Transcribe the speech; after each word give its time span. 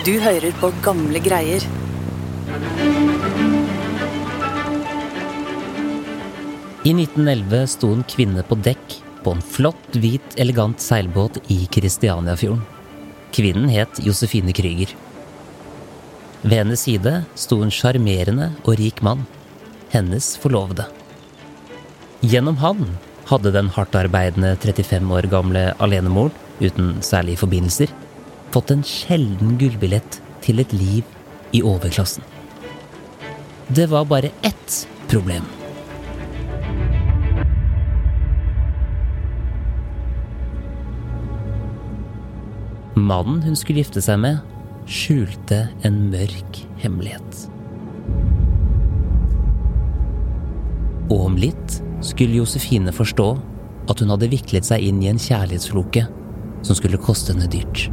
Du 0.00 0.14
hører 0.16 0.54
på 0.56 0.70
gamle 0.80 1.20
greier. 1.20 1.60
I 6.88 6.94
1911 6.94 7.66
sto 7.68 7.90
en 7.92 8.06
kvinne 8.08 8.40
på 8.48 8.56
dekk 8.64 8.96
på 9.20 9.34
en 9.36 9.44
flott, 9.44 9.98
hvit, 10.00 10.24
elegant 10.40 10.80
seilbåt 10.80 11.36
i 11.52 11.58
Kristianiafjorden. 11.68 12.64
Kvinnen 13.36 13.68
het 13.68 14.00
Josefine 14.00 14.56
Krüger. 14.56 14.96
Ved 16.48 16.56
hennes 16.62 16.88
side 16.88 17.18
sto 17.36 17.60
en 17.60 17.74
sjarmerende 17.74 18.54
og 18.64 18.80
rik 18.80 19.04
mann, 19.04 19.28
hennes 19.92 20.32
forlovede. 20.40 20.88
Gjennom 22.24 22.56
han 22.64 22.86
hadde 23.28 23.52
den 23.52 23.68
hardtarbeidende 23.76 24.56
35 24.64 25.12
år 25.18 25.28
gamle 25.28 25.72
alenemoren, 25.76 26.32
uten 26.64 27.02
særlige 27.04 27.44
forbindelser, 27.44 27.92
fått 28.54 28.70
en 28.74 28.82
sjelden 28.86 29.56
gullbillett 29.58 30.20
til 30.44 30.62
et 30.62 30.72
liv 30.74 31.06
i 31.54 31.62
overklassen. 31.62 32.24
Det 33.70 33.86
var 33.90 34.04
bare 34.10 34.30
ett 34.42 34.88
problem. 35.08 35.46
Mannen 42.94 43.42
hun 43.42 43.56
skulle 43.56 43.80
gifte 43.84 44.02
seg 44.02 44.18
med, 44.22 44.42
skjulte 44.90 45.64
en 45.86 46.02
mørk 46.10 46.60
hemmelighet. 46.82 47.46
Og 51.10 51.26
om 51.26 51.38
litt 51.38 51.78
skulle 52.06 52.38
Josefine 52.38 52.92
forstå 52.94 53.30
at 53.90 54.02
hun 54.02 54.12
hadde 54.12 54.30
viklet 54.30 54.66
seg 54.66 54.82
inn 54.86 55.00
i 55.02 55.10
en 55.10 55.18
kjærlighetsfloke 55.22 56.06
som 56.66 56.76
skulle 56.78 57.00
koste 57.02 57.34
henne 57.34 57.50
dyrt. 57.50 57.88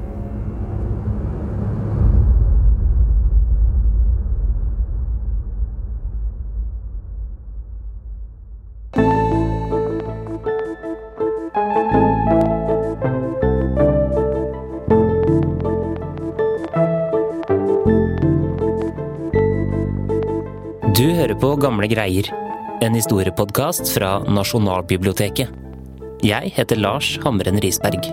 Gamle 21.58 21.88
greier, 21.90 22.28
en 22.86 22.94
historiepodkast 22.94 23.90
fra 23.90 24.20
Nasjonalbiblioteket. 24.30 25.50
Jeg 26.22 26.52
heter 26.54 26.78
Lars 26.78 27.16
Hamren 27.24 27.58
Risberg. 27.64 28.06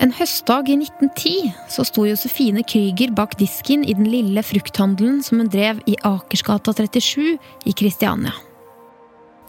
En 0.00 0.14
høstdag 0.16 0.70
i 0.72 0.78
1910 0.78 1.52
så 1.68 1.84
sto 1.84 2.06
Josefine 2.08 2.64
Krüger 2.64 3.12
bak 3.12 3.36
disken 3.36 3.84
i 3.84 3.92
den 3.92 4.08
lille 4.08 4.40
frukthandelen 4.40 5.20
som 5.20 5.44
hun 5.44 5.52
drev 5.52 5.84
i 5.84 5.98
Akersgata 6.00 6.72
37 6.80 7.36
i 7.68 7.76
Kristiania. 7.76 8.32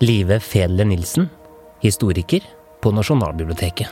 Live 0.01 0.39
Fedler 0.39 0.85
Nilsen, 0.85 1.29
historiker 1.81 2.41
på 2.81 2.91
Nasjonalbiblioteket. 2.91 3.87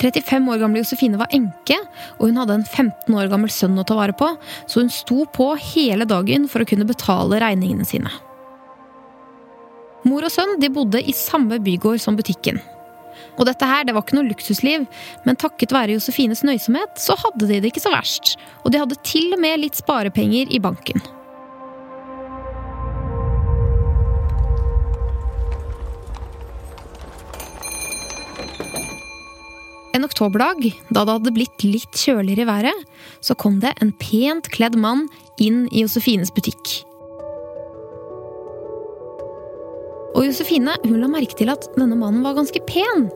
35 0.00 0.50
år 0.50 0.58
gamle 0.58 0.80
Josefine 0.82 1.18
var 1.20 1.30
enke, 1.32 1.76
og 2.18 2.26
hun 2.26 2.40
hadde 2.40 2.56
en 2.58 2.66
15 2.66 3.14
år 3.14 3.30
gammel 3.30 3.52
sønn 3.54 3.78
å 3.78 3.84
ta 3.86 3.94
vare 3.96 4.16
på, 4.18 4.32
så 4.66 4.82
hun 4.82 4.90
sto 4.92 5.22
på 5.30 5.52
hele 5.70 6.04
dagen 6.10 6.48
for 6.50 6.64
å 6.64 6.68
kunne 6.68 6.88
betale 6.88 7.38
regningene 7.40 7.86
sine. 7.88 8.10
Mor 10.04 10.26
og 10.26 10.34
sønn 10.34 10.58
de 10.60 10.72
bodde 10.74 11.00
i 11.00 11.14
samme 11.16 11.62
bygård 11.62 12.02
som 12.02 12.18
butikken. 12.18 12.58
Og 13.38 13.46
dette 13.46 13.66
her, 13.66 13.86
det 13.86 13.94
var 13.94 14.02
ikke 14.04 14.18
noe 14.18 14.28
luksusliv, 14.28 14.88
men 15.24 15.38
takket 15.40 15.72
være 15.72 15.94
Josefines 15.94 16.42
nøysomhet 16.44 16.98
så 17.00 17.16
hadde 17.22 17.46
de 17.46 17.62
det 17.62 17.70
ikke 17.70 17.86
så 17.86 17.94
verst. 17.94 18.34
Og 18.66 18.74
de 18.74 18.82
hadde 18.82 19.00
til 19.06 19.30
og 19.32 19.40
med 19.40 19.62
litt 19.62 19.78
sparepenger 19.78 20.50
i 20.50 20.60
banken. 20.62 21.00
En 29.94 30.02
oktoberdag, 30.04 30.64
da 30.90 31.04
det 31.04 31.12
hadde 31.14 31.32
blitt 31.36 31.62
litt 31.62 31.94
kjøligere 31.94 32.42
i 32.42 32.48
været, 32.48 32.86
så 33.22 33.36
kom 33.38 33.60
det 33.62 33.76
en 33.78 33.92
pent 34.02 34.48
kledd 34.50 34.74
mann 34.74 35.04
inn 35.38 35.68
i 35.70 35.84
Josefines 35.84 36.32
butikk. 36.34 36.80
Og 40.14 40.26
Josefine 40.26 40.74
hun 40.82 40.98
la 40.98 41.10
merke 41.10 41.38
til 41.38 41.52
at 41.52 41.68
denne 41.76 41.98
mannen 41.98 42.26
var 42.26 42.34
ganske 42.34 42.58
pen. 42.66 43.06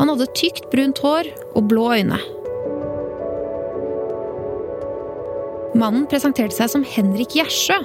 Han 0.00 0.10
hadde 0.10 0.26
tykt 0.38 0.66
brunt 0.74 0.98
hår 1.02 1.30
og 1.54 1.70
blå 1.70 1.86
øyne. 1.94 2.18
Mannen 5.78 6.06
presenterte 6.10 6.56
seg 6.56 6.72
som 6.72 6.86
Henrik 6.88 7.36
Gjersø 7.36 7.78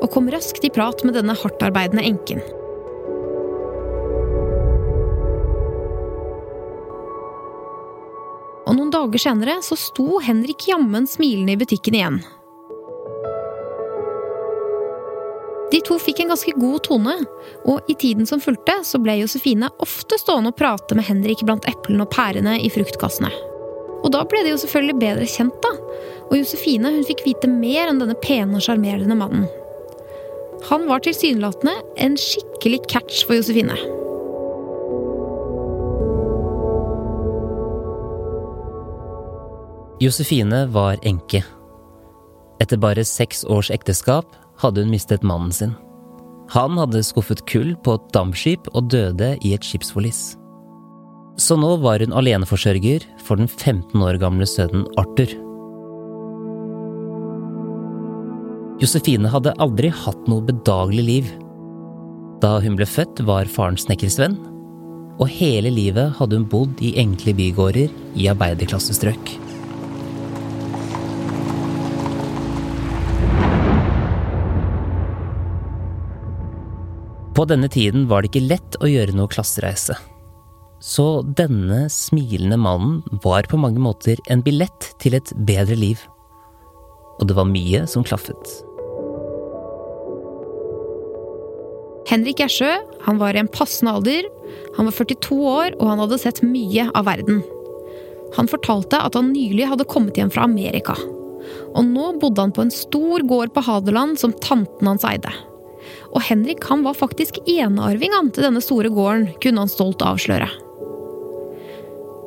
og 0.00 0.10
kom 0.14 0.30
raskt 0.32 0.66
i 0.66 0.72
prat 0.72 1.02
med 1.06 1.14
denne 1.18 1.36
hardtarbeidende 1.38 2.06
enken. 2.10 2.42
Og 8.64 8.76
noen 8.78 8.92
dager 8.92 9.20
senere 9.20 9.58
så 9.64 9.76
sto 9.78 10.20
Henrik 10.24 10.68
jammen 10.70 11.08
smilende 11.08 11.54
i 11.54 11.60
butikken 11.60 11.98
igjen. 11.98 12.22
De 15.72 15.80
to 15.82 15.96
fikk 15.98 16.20
en 16.22 16.30
ganske 16.30 16.52
god 16.60 16.84
tone, 16.86 17.14
og 17.66 17.88
i 17.90 17.96
tiden 17.98 18.28
som 18.30 18.42
fulgte, 18.42 18.76
så 18.86 19.00
ble 19.02 19.16
Josefine 19.18 19.72
ofte 19.82 20.18
stående 20.20 20.52
og 20.52 20.58
prate 20.60 20.94
med 20.94 21.08
Henrik 21.08 21.42
blant 21.42 21.66
eplene 21.66 22.04
og 22.04 22.12
pærene 22.14 22.60
i 22.62 22.70
fruktkassene. 22.70 23.32
Og 24.04 24.12
da 24.14 24.20
ble 24.28 24.44
de 24.44 24.52
jo 24.52 24.60
selvfølgelig 24.60 25.00
bedre 25.00 25.26
kjent, 25.32 25.56
da. 25.64 25.72
Og 26.28 26.36
Josefine 26.38 26.92
hun 26.94 27.06
fikk 27.08 27.24
vite 27.26 27.50
mer 27.50 27.88
enn 27.88 27.98
denne 28.02 28.16
pene 28.22 28.60
og 28.60 28.64
sjarmerende 28.66 29.16
mannen. 29.18 29.48
Han 30.68 30.86
var 30.88 31.02
tilsynelatende 31.04 31.74
en 32.00 32.16
skikkelig 32.20 32.84
catch 32.92 33.24
for 33.26 33.40
Josefine. 33.40 33.76
Josefine 40.04 40.66
var 40.68 40.98
enke. 41.08 41.40
Etter 42.60 42.76
bare 42.76 43.04
seks 43.08 43.44
års 43.48 43.70
ekteskap 43.72 44.34
hadde 44.60 44.82
hun 44.84 44.92
mistet 44.92 45.24
mannen 45.24 45.52
sin. 45.54 45.72
Han 46.52 46.76
hadde 46.76 47.00
skuffet 47.06 47.40
kull 47.48 47.72
på 47.80 47.94
et 47.96 48.10
dampskip 48.12 48.68
og 48.74 48.90
døde 48.92 49.30
i 49.40 49.54
et 49.56 49.64
skipsforlis. 49.64 50.34
Så 51.40 51.56
nå 51.56 51.70
var 51.82 52.04
hun 52.04 52.12
aleneforsørger 52.12 53.06
for 53.24 53.40
den 53.40 53.48
15 53.48 53.96
år 54.04 54.20
gamle 54.20 54.46
sønnen 54.46 54.84
Arthur. 55.00 55.32
Josefine 58.82 59.30
hadde 59.32 59.56
aldri 59.62 59.88
hatt 59.88 60.28
noe 60.28 60.44
bedagelig 60.44 61.06
liv. 61.08 61.32
Da 62.44 62.58
hun 62.60 62.76
ble 62.76 62.84
født, 62.84 63.24
var 63.24 63.48
faren 63.48 63.80
snekkersvenn, 63.80 64.36
og 65.16 65.30
hele 65.32 65.72
livet 65.72 66.12
hadde 66.18 66.42
hun 66.42 66.48
bodd 66.50 66.84
i 66.84 66.92
enkle 67.00 67.32
bygårder 67.38 67.88
i 68.20 68.28
arbeiderklassestrøk. 68.34 69.38
På 77.34 77.44
denne 77.50 77.68
tiden 77.68 78.06
var 78.06 78.22
det 78.22 78.30
ikke 78.30 78.46
lett 78.46 78.76
å 78.78 78.86
gjøre 78.86 79.14
noe 79.16 79.30
klassereise. 79.30 79.96
Så 80.84 81.24
denne 81.38 81.86
smilende 81.90 82.58
mannen 82.60 83.00
var 83.24 83.48
på 83.50 83.58
mange 83.58 83.80
måter 83.82 84.20
en 84.30 84.42
billett 84.44 84.92
til 85.02 85.16
et 85.18 85.32
bedre 85.48 85.74
liv. 85.78 86.02
Og 87.18 87.26
det 87.26 87.34
var 87.34 87.48
mye 87.48 87.86
som 87.90 88.04
klaffet. 88.06 88.52
Henrik 92.10 92.42
Gjersjø 92.42 92.70
han 93.06 93.18
var 93.18 93.34
i 93.34 93.40
en 93.42 93.50
passende 93.50 93.96
alder. 93.96 94.28
Han 94.76 94.86
var 94.86 94.94
42 94.94 95.38
år, 95.40 95.74
og 95.80 95.88
han 95.88 96.02
hadde 96.04 96.20
sett 96.20 96.42
mye 96.44 96.86
av 96.92 97.08
verden. 97.08 97.40
Han 98.36 98.50
fortalte 98.50 99.00
at 99.00 99.16
han 99.18 99.32
nylig 99.32 99.66
hadde 99.70 99.88
kommet 99.90 100.20
hjem 100.20 100.30
fra 100.34 100.44
Amerika. 100.46 100.94
Og 101.74 101.82
nå 101.88 102.12
bodde 102.20 102.44
han 102.44 102.54
på 102.54 102.62
en 102.66 102.72
stor 102.74 103.24
gård 103.26 103.54
på 103.56 103.64
Hadeland 103.64 104.20
som 104.20 104.36
tanten 104.44 104.90
hans 104.90 105.06
eide. 105.08 105.32
Og 106.14 106.22
Henrik 106.22 106.62
han 106.70 106.84
var 106.86 106.96
faktisk 106.96 107.40
enearving 107.46 108.14
til 108.32 108.46
denne 108.46 108.62
store 108.62 108.92
gården, 108.94 109.32
kunne 109.42 109.64
han 109.64 109.72
stolt 109.72 110.04
avsløre. 110.06 110.48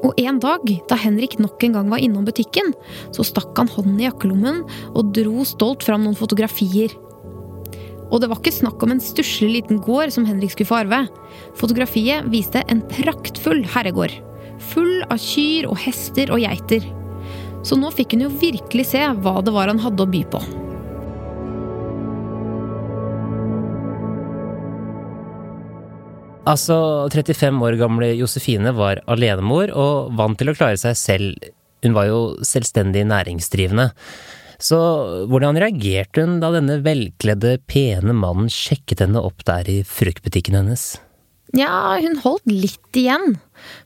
Og 0.06 0.14
en 0.22 0.38
dag, 0.44 0.62
da 0.90 0.98
Henrik 1.00 1.40
nok 1.42 1.64
en 1.66 1.74
gang 1.74 1.90
var 1.90 2.04
innom 2.04 2.28
butikken, 2.28 2.74
så 3.16 3.26
stakk 3.26 3.58
han 3.58 3.72
hånden 3.72 3.98
i 4.02 4.06
jakkelommen 4.06 4.62
og 4.94 5.14
dro 5.16 5.46
stolt 5.48 5.86
fram 5.88 6.04
noen 6.06 6.20
fotografier. 6.20 6.94
Og 8.08 8.22
det 8.22 8.30
var 8.32 8.40
ikke 8.40 8.56
snakk 8.56 8.84
om 8.84 8.94
en 8.94 9.04
stusslig 9.04 9.50
liten 9.56 9.82
gård 9.84 10.14
som 10.16 10.28
Henrik 10.28 10.54
skulle 10.54 10.70
få 10.70 10.82
arve. 10.84 11.02
Fotografiet 11.60 12.30
viste 12.32 12.62
en 12.72 12.84
praktfull 12.94 13.66
herregård. 13.74 14.14
Full 14.72 15.02
av 15.12 15.20
kyr 15.22 15.68
og 15.72 15.76
hester 15.82 16.32
og 16.34 16.44
geiter. 16.46 16.86
Så 17.68 17.76
nå 17.76 17.92
fikk 17.92 18.16
hun 18.16 18.28
jo 18.28 18.38
virkelig 18.40 18.92
se 18.94 19.04
hva 19.24 19.42
det 19.44 19.54
var 19.56 19.74
han 19.74 19.82
hadde 19.84 20.06
å 20.06 20.14
by 20.14 20.24
på. 20.32 20.46
Altså, 26.48 26.78
35 27.12 27.60
år 27.68 27.76
gamle 27.80 28.14
Josefine 28.16 28.72
var 28.78 29.02
alenemor 29.12 29.74
og 29.76 30.14
vant 30.16 30.40
til 30.40 30.52
å 30.52 30.56
klare 30.58 30.80
seg 30.80 30.96
selv. 31.00 31.50
Hun 31.84 31.96
var 31.98 32.08
jo 32.08 32.20
selvstendig 32.46 33.04
næringsdrivende. 33.10 33.90
Så 34.58 34.78
hvordan 35.30 35.60
reagerte 35.62 36.24
hun 36.24 36.40
da 36.42 36.50
denne 36.56 36.80
velkledde, 36.86 37.60
pene 37.70 38.16
mannen 38.16 38.50
sjekket 38.50 39.04
henne 39.06 39.22
opp 39.22 39.44
der 39.46 39.68
i 39.70 39.82
fruktbutikken 39.86 40.58
hennes? 40.58 40.96
Ja, 41.56 41.98
hun 42.02 42.18
holdt 42.24 42.50
litt 42.50 42.98
igjen. 42.98 43.38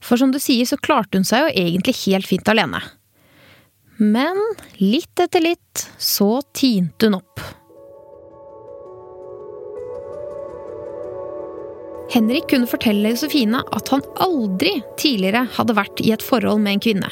For 0.01 0.21
som 0.21 0.31
du 0.31 0.39
sier, 0.41 0.65
så 0.69 0.79
klarte 0.81 1.19
hun 1.19 1.27
seg 1.27 1.43
jo 1.43 1.65
egentlig 1.65 1.97
helt 2.05 2.29
fint 2.29 2.47
alene. 2.49 2.81
Men 4.01 4.37
litt 4.79 5.19
etter 5.21 5.43
litt 5.43 5.83
så 6.01 6.39
tinte 6.57 7.09
hun 7.09 7.19
opp. 7.19 7.43
Henrik 12.11 12.49
kunne 12.51 12.67
fortelle 12.67 13.13
Josefine 13.13 13.61
at 13.71 13.91
han 13.93 14.03
aldri 14.23 14.79
tidligere 14.99 15.45
hadde 15.55 15.75
vært 15.77 16.01
i 16.03 16.11
et 16.11 16.23
forhold 16.25 16.59
med 16.63 16.75
en 16.75 16.83
kvinne. 16.83 17.11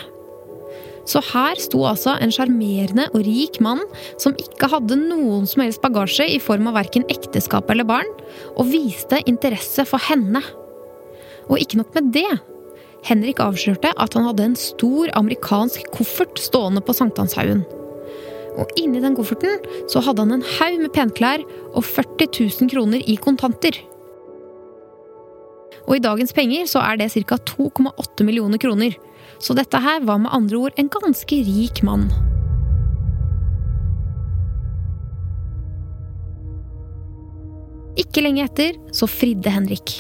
Så 1.10 1.22
her 1.32 1.58
sto 1.58 1.86
altså 1.88 2.18
en 2.22 2.34
sjarmerende 2.34 3.08
og 3.16 3.24
rik 3.26 3.58
mann 3.64 3.82
som 4.22 4.36
ikke 4.38 4.70
hadde 4.70 5.00
noen 5.00 5.48
som 5.50 5.64
helst 5.64 5.82
bagasje 5.82 6.28
i 6.36 6.38
form 6.44 6.68
av 6.70 6.78
verken 6.78 7.08
ekteskap 7.10 7.72
eller 7.72 7.88
barn, 7.88 8.10
og 8.60 8.70
viste 8.70 9.22
interesse 9.26 9.88
for 9.90 10.04
henne. 10.10 10.44
Og 11.50 11.58
ikke 11.64 11.80
nok 11.80 11.96
med 11.96 12.12
det. 12.20 12.30
Henrik 13.08 13.40
avslørte 13.42 13.94
at 13.96 14.16
han 14.18 14.28
hadde 14.28 14.52
en 14.52 14.60
stor 14.60 15.10
amerikansk 15.18 15.88
koffert 15.96 16.38
stående 16.44 16.84
på 16.84 16.94
sankthanshaugen. 16.98 17.64
Og 18.60 18.74
inni 18.78 19.00
den 19.02 19.16
kofferten 19.18 19.64
så 19.90 20.04
hadde 20.04 20.26
han 20.26 20.36
en 20.36 20.50
haug 20.58 20.82
med 20.84 20.92
penklær 20.94 21.46
og 21.72 21.86
40 21.88 22.28
000 22.28 22.74
kroner 22.74 23.06
i 23.08 23.16
kontanter. 23.22 23.80
Og 25.90 25.98
i 25.98 26.04
dagens 26.04 26.34
penger 26.38 26.68
så 26.70 26.84
er 26.86 27.00
det 27.02 27.10
ca. 27.16 27.38
2,8 27.50 28.26
millioner 28.28 28.62
kroner. 28.62 28.94
Så 29.42 29.56
dette 29.58 29.80
her 29.82 30.04
var 30.06 30.20
med 30.22 30.34
andre 30.36 30.58
ord 30.58 30.78
en 30.78 30.92
ganske 30.94 31.40
rik 31.48 31.82
mann. 31.84 32.10
Ikke 38.00 38.22
lenge 38.24 38.46
etter 38.46 38.78
så 38.96 39.10
fridde 39.10 39.52
Henrik. 39.52 39.96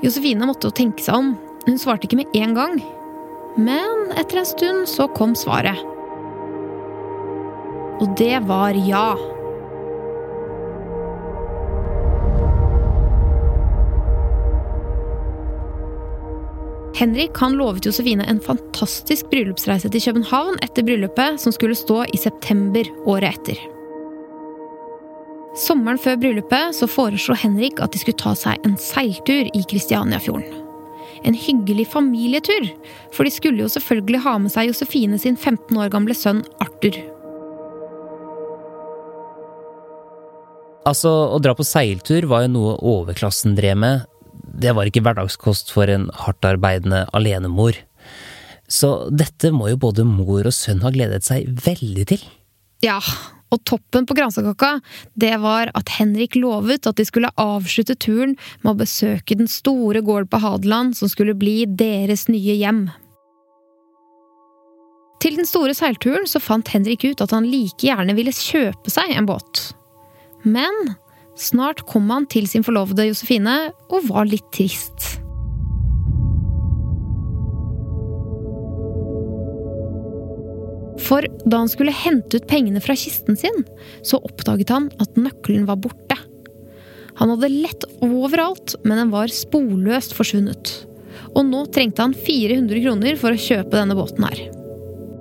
Josefine 0.00 0.48
måtte 0.48 0.70
jo 0.70 0.76
tenke 0.76 1.04
seg 1.04 1.20
om. 1.20 1.34
Hun 1.66 1.76
svarte 1.78 2.08
ikke 2.08 2.22
med 2.22 2.38
en 2.40 2.56
gang. 2.56 2.80
Men 3.60 4.08
etter 4.16 4.40
en 4.40 4.48
stund 4.48 4.88
så 4.88 5.10
kom 5.12 5.36
svaret. 5.36 5.76
Og 8.00 8.08
det 8.16 8.38
var 8.48 8.78
ja. 8.88 9.12
Henrik 17.00 17.30
han 17.40 17.54
lovet 17.56 17.86
Josefine 17.86 18.26
en 18.28 18.42
fantastisk 18.44 19.30
bryllupsreise 19.30 19.88
til 19.88 20.02
København 20.04 20.58
etter 20.60 20.84
bryllupet, 20.84 21.38
som 21.40 21.54
skulle 21.56 21.78
stå 21.78 22.02
i 22.12 22.18
september 22.20 22.84
året 23.08 23.38
etter. 23.38 23.62
Sommeren 25.56 25.96
før 25.98 26.18
bryllupet 26.20 26.76
så 26.76 26.84
foreslo 26.90 27.38
Henrik 27.40 27.80
at 27.80 27.94
de 27.94 28.02
skulle 28.02 28.20
ta 28.20 28.34
seg 28.36 28.60
en 28.68 28.76
seiltur 28.76 29.48
i 29.48 29.62
Kristianiafjorden. 29.72 30.60
En 31.24 31.36
hyggelig 31.36 31.88
familietur, 31.94 32.68
for 33.16 33.24
de 33.24 33.32
skulle 33.32 33.64
jo 33.64 33.72
selvfølgelig 33.72 34.20
ha 34.26 34.36
med 34.44 34.52
seg 34.52 34.68
Josefine 34.68 35.16
sin 35.24 35.40
15 35.40 35.80
år 35.80 35.88
gamle 35.96 36.16
sønn 36.16 36.44
Arthur. 36.60 37.00
Altså, 40.84 41.08
å 41.32 41.40
dra 41.40 41.56
på 41.56 41.64
seiltur 41.64 42.28
var 42.28 42.44
jo 42.44 42.54
noe 42.58 42.78
overklassen 42.92 43.56
drev 43.56 43.80
med, 43.80 44.09
det 44.52 44.74
var 44.76 44.88
ikke 44.88 45.02
hverdagskost 45.04 45.72
for 45.74 45.90
en 45.90 46.08
hardtarbeidende 46.22 47.06
alenemor. 47.16 47.78
Så 48.70 49.10
dette 49.10 49.50
må 49.54 49.72
jo 49.72 49.80
både 49.82 50.06
mor 50.06 50.46
og 50.46 50.54
sønn 50.54 50.82
ha 50.84 50.92
gledet 50.94 51.24
seg 51.26 51.48
veldig 51.66 52.06
til. 52.12 52.22
Ja, 52.84 53.00
og 53.50 53.64
toppen 53.66 54.06
på 54.06 54.14
kransekaka, 54.14 54.76
det 55.18 55.34
var 55.42 55.72
at 55.76 55.90
Henrik 55.98 56.36
lovet 56.38 56.86
at 56.86 57.00
de 57.00 57.06
skulle 57.06 57.32
avslutte 57.40 57.98
turen 57.98 58.36
med 58.62 58.72
å 58.72 58.78
besøke 58.78 59.36
den 59.36 59.50
store 59.50 60.04
gården 60.06 60.30
på 60.30 60.40
Hadeland, 60.44 60.94
som 60.96 61.10
skulle 61.10 61.34
bli 61.38 61.64
deres 61.66 62.28
nye 62.30 62.54
hjem. 62.60 62.84
Til 65.20 65.36
den 65.36 65.48
store 65.48 65.74
seilturen 65.76 66.24
så 66.30 66.40
fant 66.40 66.70
Henrik 66.72 67.04
ut 67.04 67.20
at 67.20 67.34
han 67.34 67.50
like 67.50 67.84
gjerne 67.84 68.14
ville 68.16 68.32
kjøpe 68.32 68.92
seg 68.92 69.12
en 69.12 69.28
båt. 69.28 69.66
Men 70.46 70.94
Snart 71.38 71.84
kom 71.88 72.10
han 72.10 72.26
til 72.30 72.48
sin 72.50 72.64
forlovede 72.66 73.06
Josefine 73.08 73.70
og 73.90 74.08
var 74.10 74.28
litt 74.28 74.46
trist. 74.54 75.20
For 81.10 81.26
da 81.42 81.62
han 81.62 81.70
skulle 81.70 81.94
hente 81.94 82.38
ut 82.38 82.46
pengene 82.50 82.82
fra 82.84 82.94
kisten 82.98 83.38
sin, 83.38 83.64
så 84.06 84.20
oppdaget 84.22 84.70
han 84.70 84.90
at 85.02 85.18
nøkkelen 85.18 85.66
var 85.66 85.80
borte. 85.82 86.18
Han 87.18 87.32
hadde 87.34 87.50
lett 87.50 87.84
overalt, 88.04 88.76
men 88.84 89.00
den 89.00 89.10
var 89.12 89.32
sporløst 89.34 90.14
forsvunnet. 90.16 90.72
Og 91.34 91.44
nå 91.46 91.64
trengte 91.74 92.04
han 92.04 92.14
400 92.16 92.84
kroner 92.84 93.18
for 93.20 93.34
å 93.34 93.42
kjøpe 93.42 93.74
denne 93.74 93.96
båten 93.98 94.24
her. 94.24 94.46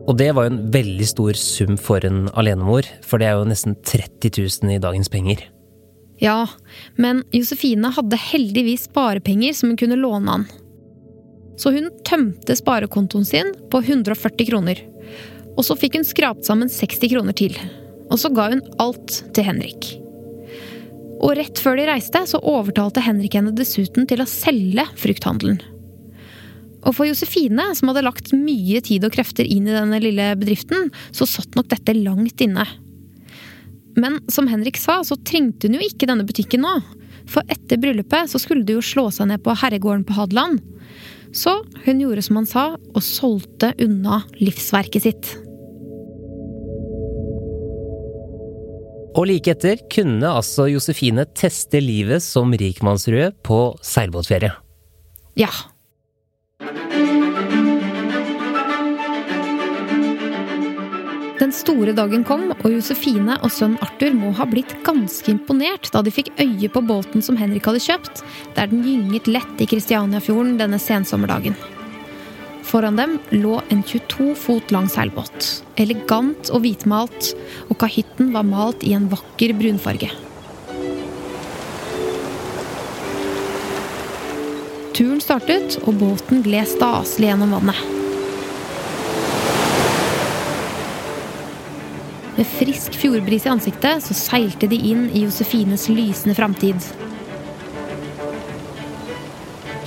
Og 0.09 0.17
det 0.17 0.31
var 0.33 0.47
jo 0.47 0.53
en 0.55 0.61
veldig 0.73 1.05
stor 1.05 1.37
sum 1.37 1.75
for 1.77 2.05
en 2.07 2.27
alenemor, 2.33 2.87
for 3.05 3.21
det 3.21 3.29
er 3.29 3.37
jo 3.37 3.49
nesten 3.49 3.75
30 3.77 4.31
000 4.63 4.77
i 4.77 4.81
dagens 4.81 5.11
penger. 5.13 5.43
Ja, 6.19 6.47
men 6.99 7.23
Josefine 7.31 7.91
hadde 7.95 8.19
heldigvis 8.19 8.89
sparepenger 8.89 9.55
som 9.55 9.71
hun 9.71 9.79
kunne 9.79 9.99
låne 9.99 10.33
han. 10.33 10.47
Så 11.59 11.71
hun 11.75 11.89
tømte 12.07 12.55
sparekontoen 12.55 13.27
sin 13.27 13.53
på 13.71 13.81
140 13.83 14.47
kroner. 14.47 14.83
Og 15.55 15.65
så 15.67 15.75
fikk 15.79 15.97
hun 15.99 16.07
skrapt 16.07 16.47
sammen 16.47 16.71
60 16.71 17.11
kroner 17.11 17.35
til. 17.35 17.55
Og 18.09 18.19
så 18.19 18.31
ga 18.35 18.49
hun 18.51 18.63
alt 18.79 19.21
til 19.35 19.47
Henrik. 19.47 19.89
Og 21.19 21.35
rett 21.35 21.59
før 21.59 21.75
de 21.79 21.87
reiste, 21.89 22.21
så 22.31 22.39
overtalte 22.47 23.03
Henrik 23.03 23.35
henne 23.35 23.51
dessuten 23.55 24.07
til 24.07 24.23
å 24.23 24.29
selge 24.29 24.85
frukthandelen. 24.99 25.59
Og 26.87 26.95
for 26.95 27.09
Josefine, 27.09 27.65
som 27.75 27.91
hadde 27.91 28.05
lagt 28.05 28.31
mye 28.31 28.79
tid 28.83 29.03
og 29.03 29.11
krefter 29.15 29.43
inn 29.43 29.67
i 29.67 29.75
denne 29.75 29.99
lille 29.99 30.31
bedriften, 30.39 30.87
så 31.11 31.27
satt 31.27 31.59
nok 31.59 31.67
dette 31.73 31.95
langt 31.97 32.39
inne. 32.43 32.63
Men 33.99 34.19
som 34.31 34.47
Henrik 34.47 34.79
sa, 34.79 35.01
så 35.03 35.17
trengte 35.27 35.67
hun 35.67 35.77
jo 35.79 35.85
ikke 35.85 36.07
denne 36.09 36.25
butikken 36.27 36.63
nå. 36.63 36.77
For 37.29 37.45
etter 37.51 37.79
bryllupet 37.81 38.31
så 38.31 38.41
skulle 38.41 38.65
det 38.65 38.77
jo 38.77 38.85
slå 38.85 39.09
seg 39.13 39.29
ned 39.29 39.43
på 39.45 39.53
herregården 39.59 40.05
på 40.07 40.15
Hadeland. 40.17 40.63
Så 41.35 41.59
hun 41.85 42.01
gjorde 42.01 42.23
som 42.25 42.39
han 42.39 42.49
sa, 42.49 42.65
og 42.79 43.05
solgte 43.05 43.73
unna 43.83 44.23
livsverket 44.39 45.05
sitt. 45.05 45.35
Og 49.19 49.25
like 49.27 49.51
etter 49.51 49.81
kunne 49.91 50.29
altså 50.31 50.69
Josefine 50.69 51.25
teste 51.37 51.81
livet 51.83 52.23
som 52.23 52.53
rikmannsrød 52.55 53.41
på 53.45 53.59
seilbåtferie. 53.85 54.53
Ja, 55.39 55.49
Den 61.49 61.55
store 61.57 61.95
dagen 61.97 62.21
kom, 62.21 62.43
og 62.51 62.65
Josefine 62.69 63.33
og 63.41 63.49
sønn 63.49 63.71
Arthur 63.81 64.13
må 64.13 64.27
ha 64.37 64.45
blitt 64.45 64.69
ganske 64.85 65.31
imponert 65.31 65.89
da 65.89 66.03
de 66.05 66.11
fikk 66.13 66.27
øye 66.37 66.69
på 66.69 66.83
båten 66.85 67.25
som 67.25 67.39
Henrik 67.41 67.65
hadde 67.65 67.81
kjøpt, 67.81 68.21
der 68.53 68.69
den 68.69 68.83
gynget 68.85 69.25
lett 69.25 69.63
i 69.65 69.65
Kristianiafjorden 69.71 70.59
denne 70.59 70.77
sensommerdagen. 70.77 71.57
Foran 72.69 73.01
dem 73.01 73.17
lå 73.33 73.63
en 73.73 73.81
22 73.81 74.35
fot 74.37 74.69
lang 74.69 74.85
seilbåt. 74.93 75.49
Elegant 75.81 76.53
og 76.53 76.67
hvitmalt, 76.67 77.33
og 77.65 77.81
kahytten 77.81 78.29
var 78.37 78.45
malt 78.45 78.85
i 78.85 78.93
en 78.93 79.09
vakker 79.09 79.57
brunfarge. 79.57 80.13
Turen 84.93 85.17
startet, 85.17 85.81
og 85.87 85.97
båten 85.97 86.45
gled 86.45 86.69
staselig 86.77 87.33
gjennom 87.33 87.57
vannet. 87.57 87.95
Med 92.39 92.47
frisk 92.47 92.93
fjordbris 92.95 93.43
i 93.43 93.49
ansiktet 93.51 93.99
så 93.99 94.15
seilte 94.15 94.67
de 94.71 94.77
inn 94.87 95.09
i 95.11 95.25
Josefines 95.25 95.89
lysende 95.91 96.31
framtid. 96.37 96.85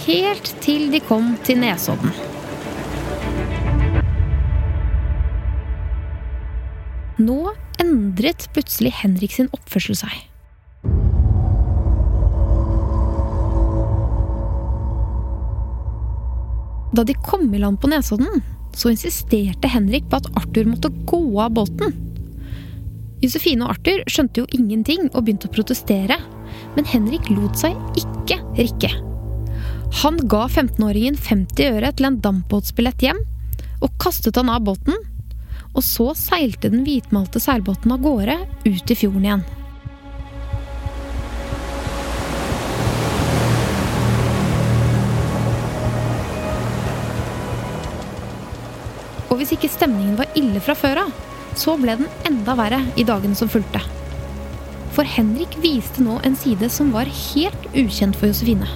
Helt 0.03 0.51
til 0.61 0.91
de 0.93 1.01
kom 1.01 1.31
til 1.49 1.63
Nesodden. 1.63 2.13
Nå 7.25 7.39
endret 7.81 8.45
plutselig 8.53 8.93
Henrik 9.01 9.33
sin 9.39 9.49
oppførsel 9.57 9.97
seg. 10.03 10.13
Da 16.93 17.09
de 17.09 17.17
kom 17.25 17.49
i 17.49 17.65
land 17.65 17.81
på 17.81 17.89
Nesodden, 17.97 18.45
så 18.77 18.93
insisterte 18.93 19.73
Henrik 19.73 20.13
på 20.13 20.21
at 20.21 20.35
Arthur 20.37 20.75
måtte 20.77 20.93
gå 21.09 21.25
av 21.41 21.55
båten. 21.57 22.12
Josefine 23.23 23.63
og 23.63 23.77
Arthur 23.77 24.03
skjønte 24.11 24.43
jo 24.43 24.49
ingenting 24.51 25.07
og 25.13 25.23
begynte 25.23 25.47
å 25.47 25.55
protestere, 25.55 26.17
men 26.75 26.89
Henrik 26.91 27.29
lot 27.31 27.55
seg 27.61 27.77
ikke 28.01 28.41
rikke. 28.59 28.91
Han 30.03 30.19
ga 30.27 30.49
15-åringen 30.49 31.15
50 31.21 31.77
øre 31.77 31.93
til 31.95 32.09
en 32.09 32.19
dampbåtsbillett 32.25 33.05
hjem, 33.07 33.23
og 33.83 33.95
kastet 34.03 34.39
han 34.41 34.51
av 34.51 34.65
båten. 34.67 34.99
Og 35.73 35.85
så 35.87 36.11
seilte 36.19 36.73
den 36.73 36.83
hvitmalte 36.85 37.41
seilbåten 37.41 37.95
av 37.95 38.03
gårde 38.03 38.41
ut 38.67 38.91
i 38.91 38.99
fjorden 38.99 39.29
igjen. 39.29 39.45
Og 49.31 49.39
hvis 49.41 49.55
ikke 49.55 49.71
stemningen 49.71 50.19
var 50.19 50.35
ille 50.37 50.61
fra 50.61 50.75
før 50.77 51.07
av, 51.07 51.21
så 51.59 51.77
ble 51.81 51.97
den 52.01 52.09
enda 52.29 52.57
verre 52.59 52.81
i 52.97 53.05
dagene 53.07 53.37
som 53.39 53.51
fulgte. 53.53 53.83
For 54.93 55.09
Henrik 55.09 55.55
viste 55.63 56.05
nå 56.05 56.19
en 56.25 56.37
side 56.37 56.69
som 56.73 56.93
var 56.93 57.09
helt 57.09 57.69
ukjent 57.73 58.19
for 58.19 58.29
Josefine. 58.29 58.69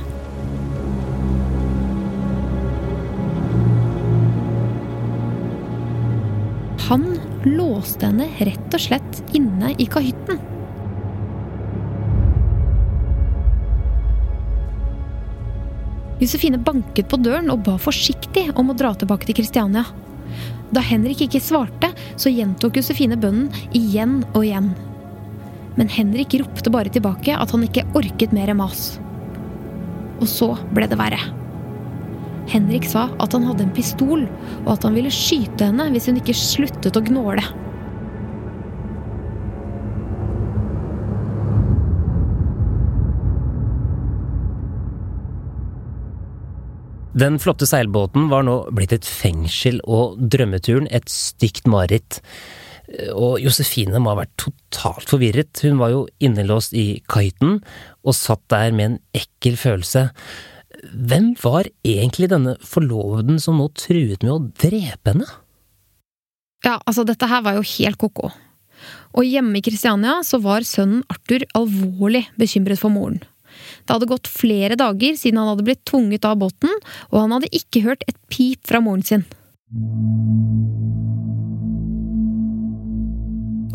Han 6.86 7.16
låste 7.44 8.06
henne 8.06 8.30
rett 8.46 8.74
og 8.76 8.80
slett 8.80 9.22
inne 9.36 9.72
i 9.76 9.88
kahytten. 9.90 10.38
Josefine 16.16 16.56
banket 16.62 17.10
på 17.10 17.18
døren 17.20 17.50
og 17.52 17.66
ba 17.66 17.74
forsiktig 17.76 18.48
om 18.56 18.70
å 18.72 18.76
dra 18.78 18.94
tilbake 18.96 19.28
til 19.28 19.36
Kristiania. 19.36 19.84
Da 20.74 20.82
Henrik 20.82 21.22
ikke 21.26 21.42
svarte, 21.42 21.92
så 22.18 22.32
gjentok 22.32 22.78
Josefine 22.80 23.18
bønnen 23.20 23.50
igjen 23.76 24.20
og 24.32 24.42
igjen. 24.44 24.72
Men 25.76 25.90
Henrik 25.92 26.34
ropte 26.40 26.72
bare 26.72 26.92
tilbake 26.92 27.36
at 27.36 27.52
han 27.52 27.66
ikke 27.66 27.84
orket 27.98 28.32
mer 28.34 28.52
mas. 28.56 28.96
Og 30.16 30.26
så 30.30 30.54
ble 30.74 30.88
det 30.88 30.98
verre. 30.98 31.20
Henrik 32.50 32.86
sa 32.88 33.08
at 33.22 33.34
han 33.34 33.46
hadde 33.46 33.66
en 33.66 33.74
pistol, 33.74 34.24
og 34.64 34.72
at 34.76 34.86
han 34.86 34.96
ville 34.96 35.12
skyte 35.12 35.68
henne 35.68 35.88
hvis 35.92 36.08
hun 36.10 36.20
ikke 36.20 36.36
sluttet 36.38 36.98
å 36.98 37.04
gnåle. 37.04 37.44
Den 47.16 47.38
flotte 47.40 47.64
seilbåten 47.68 48.28
var 48.28 48.44
nå 48.44 48.58
blitt 48.76 48.92
et 48.92 49.06
fengsel, 49.08 49.80
og 49.88 50.18
drømmeturen 50.20 50.88
et 50.92 51.08
stygt 51.08 51.68
mareritt. 51.70 52.20
Og 53.16 53.40
Josefine 53.42 53.98
må 54.02 54.12
ha 54.12 54.20
vært 54.20 54.34
totalt 54.40 55.08
forvirret. 55.10 55.62
Hun 55.64 55.80
var 55.80 55.94
jo 55.94 56.02
innelåst 56.22 56.76
i 56.76 57.00
kahytten, 57.08 57.62
og 58.04 58.18
satt 58.18 58.44
der 58.52 58.74
med 58.76 58.90
en 58.90 58.98
ekkel 59.16 59.56
følelse. 59.58 60.10
Hvem 60.92 61.32
var 61.40 61.70
egentlig 61.86 62.28
denne 62.30 62.58
forloveden 62.60 63.40
som 63.42 63.56
nå 63.58 63.70
truet 63.80 64.20
med 64.20 64.34
å 64.34 64.42
drepe 64.60 65.14
henne? 65.14 65.28
Ja, 66.66 66.76
altså 66.84 67.06
dette 67.08 67.28
her 67.30 67.42
var 67.46 67.56
jo 67.56 67.64
helt 67.78 67.98
ko-ko. 68.00 68.28
Og 69.16 69.24
hjemme 69.24 69.56
i 69.56 69.64
Kristiania 69.64 70.18
så 70.26 70.40
var 70.44 70.66
sønnen 70.68 71.00
Arthur 71.12 71.46
alvorlig 71.56 72.26
bekymret 72.36 72.82
for 72.82 72.92
moren. 72.92 73.22
Det 73.84 73.94
hadde 73.94 74.10
gått 74.10 74.30
flere 74.30 74.78
dager 74.78 75.16
siden 75.18 75.40
han 75.40 75.52
hadde 75.52 75.66
blitt 75.66 75.84
tvunget 75.88 76.26
av 76.28 76.38
båten, 76.42 76.72
og 77.12 77.18
han 77.22 77.36
hadde 77.36 77.52
ikke 77.56 77.84
hørt 77.86 78.06
et 78.08 78.18
pip 78.32 78.62
fra 78.68 78.82
moren 78.84 79.04
sin. 79.06 79.26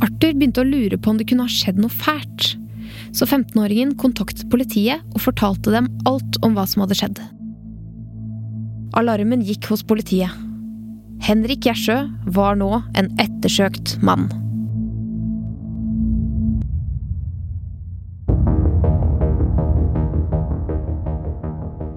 Arthur 0.01 0.33
begynte 0.33 0.63
å 0.63 0.67
lure 0.67 0.97
på 0.97 1.11
om 1.11 1.19
det 1.19 1.27
kunne 1.29 1.45
ha 1.45 1.51
skjedd 1.51 1.81
noe 1.81 1.93
fælt. 1.93 2.55
Så 3.15 3.27
15-åringen 3.27 3.93
kontaktet 3.99 4.49
politiet 4.51 5.03
og 5.13 5.23
fortalte 5.25 5.73
dem 5.73 5.89
alt 6.09 6.39
om 6.45 6.55
hva 6.55 6.65
som 6.69 6.85
hadde 6.85 6.97
skjedd. 6.97 7.21
Alarmen 8.97 9.43
gikk 9.47 9.69
hos 9.71 9.85
politiet. 9.87 10.31
Henrik 11.21 11.67
Gjersjø 11.67 11.99
var 12.33 12.57
nå 12.57 12.81
en 12.97 13.11
ettersøkt 13.21 13.99
mann. 14.01 14.31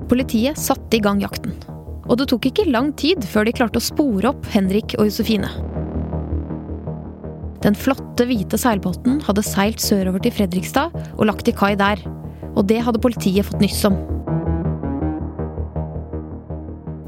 Politiet 0.08 0.58
satte 0.60 0.98
i 0.98 1.02
gang 1.02 1.22
jakten. 1.24 1.54
Og 2.04 2.18
det 2.20 2.28
tok 2.28 2.50
ikke 2.50 2.66
lang 2.68 2.90
tid 3.00 3.24
før 3.24 3.46
de 3.48 3.54
klarte 3.56 3.80
å 3.80 3.84
spore 3.84 4.28
opp 4.34 4.48
Henrik 4.52 4.96
og 4.98 5.08
Josefine. 5.08 5.48
Den 7.64 7.76
flotte, 7.78 8.26
hvite 8.28 8.60
seilbåten 8.60 9.22
hadde 9.24 9.44
seilt 9.46 9.80
sørover 9.80 10.20
til 10.20 10.34
Fredrikstad 10.36 10.92
og 11.14 11.24
lagt 11.30 11.46
til 11.48 11.56
kai 11.56 11.72
der. 11.80 12.02
Og 12.52 12.66
det 12.68 12.82
hadde 12.84 13.00
politiet 13.00 13.48
fått 13.48 13.64
nyss 13.64 13.80
om. 13.88 13.96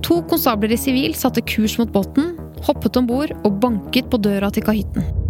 To 0.07 0.23
konstabler 0.31 0.73
i 0.73 0.81
sivil 0.81 1.17
satte 1.19 1.45
kurs 1.45 1.77
mot 1.81 1.93
båten, 1.93 2.37
hoppet 2.65 2.97
om 2.97 3.09
bord 3.11 3.37
og 3.43 3.61
banket 3.61 4.09
på 4.09 4.23
døra 4.23 4.49
til 4.55 4.65
kahytten. 4.65 5.26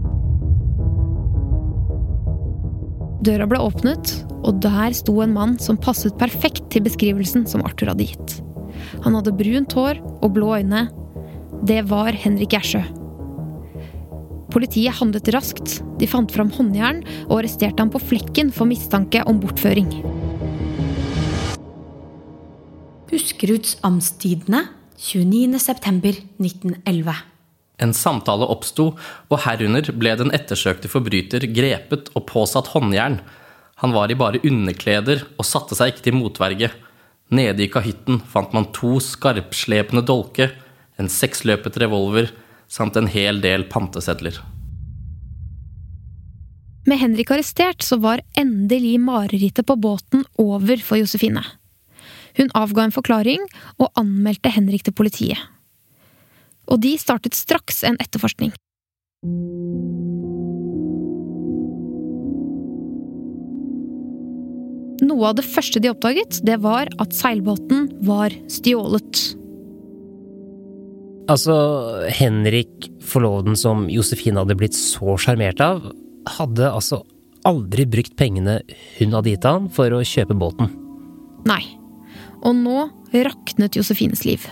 Døra 3.27 3.43
ble 3.51 3.59
åpnet, 3.59 4.13
og 4.47 4.61
der 4.63 4.95
sto 4.95 5.17
en 5.25 5.33
mann 5.35 5.57
som 5.59 5.75
passet 5.83 6.15
perfekt 6.21 6.69
til 6.71 6.85
beskrivelsen 6.87 7.43
som 7.51 7.65
Arthur 7.67 7.91
hadde 7.91 8.07
gitt. 8.07 8.37
Han 9.03 9.17
hadde 9.19 9.35
brunt 9.35 9.75
hår 9.75 9.99
og 10.21 10.29
blå 10.37 10.53
øyne. 10.61 10.85
Det 11.67 11.81
var 11.91 12.15
Henrik 12.15 12.55
Gjersø. 12.55 12.85
Politiet 14.55 14.95
handlet 15.01 15.33
raskt. 15.35 15.81
De 15.99 16.07
fant 16.07 16.31
fram 16.33 16.51
håndjern 16.55 17.03
og 17.27 17.41
arresterte 17.41 17.83
ham 17.83 17.91
på 17.91 18.05
flekken 18.05 18.53
for 18.55 18.67
mistanke 18.71 19.25
om 19.27 19.41
bortføring. 19.43 19.91
Buskeruds 23.11 23.75
Amtstidene 23.87 24.69
29.9.1911. 25.03 27.36
En 27.83 27.93
samtale 27.93 28.47
oppsto, 28.49 28.95
og 29.29 29.43
herunder 29.45 29.91
ble 29.93 30.15
den 30.17 30.33
ettersøkte 30.35 30.89
forbryter 30.89 31.45
grepet 31.53 32.09
og 32.17 32.25
påsatt 32.31 32.73
håndjern. 32.73 33.21
Han 33.83 33.93
var 33.93 34.11
i 34.11 34.17
bare 34.17 34.41
underkleder 34.41 35.27
og 35.37 35.45
satte 35.45 35.77
seg 35.77 35.93
ikke 35.93 36.07
til 36.07 36.17
motverge. 36.17 36.71
Nede 37.29 37.67
i 37.67 37.71
kahytten 37.73 38.23
fant 38.33 38.55
man 38.57 38.71
to 38.77 38.97
skarpslepende 39.03 40.05
dolke, 40.09 40.53
en 40.97 41.11
seksløpet 41.13 41.77
revolver 41.83 42.31
samt 42.73 42.97
en 42.97 43.11
hel 43.13 43.43
del 43.45 43.67
pantesedler. 43.69 44.39
Med 46.87 47.03
Henrik 47.03 47.33
arrestert 47.35 47.83
så 47.83 47.99
var 48.01 48.23
endelig 48.39 48.95
marerittet 49.03 49.67
på 49.67 49.77
båten 49.77 50.23
over 50.41 50.81
for 50.81 51.03
Josefine. 51.03 51.43
Hun 52.39 52.53
avga 52.57 52.87
en 52.87 52.95
forklaring 52.95 53.45
og 53.77 53.91
anmeldte 53.99 54.53
Henrik 54.55 54.87
til 54.87 54.97
politiet 54.97 55.43
og 56.67 56.83
de 56.83 56.97
startet 57.01 57.37
straks 57.39 57.83
en 57.87 57.99
etterforskning. 58.03 58.55
Noe 65.07 65.29
av 65.29 65.37
det 65.39 65.45
første 65.47 65.81
de 65.83 65.91
oppdaget, 65.93 66.41
det 66.47 66.57
var 66.65 66.89
at 67.03 67.15
seilbåten 67.15 67.91
var 68.07 68.35
stjålet. 68.51 69.21
Altså, 71.27 71.57
Henrik, 72.15 72.89
forloveden 73.03 73.59
som 73.59 73.89
Josefine 73.91 74.41
hadde 74.41 74.57
blitt 74.59 74.77
så 74.79 75.17
sjarmert 75.21 75.61
av, 75.65 75.83
hadde 76.39 76.71
altså 76.71 77.03
aldri 77.47 77.87
brukt 77.87 78.17
pengene 78.19 78.61
hun 78.99 79.15
hadde 79.15 79.35
gitt 79.35 79.47
han 79.47 79.67
for 79.75 79.93
å 79.95 80.05
kjøpe 80.07 80.37
båten. 80.39 80.71
Nei. 81.47 81.63
Og 82.47 82.55
nå 82.59 82.87
raknet 83.15 83.79
Josefines 83.79 84.25
liv. 84.27 84.45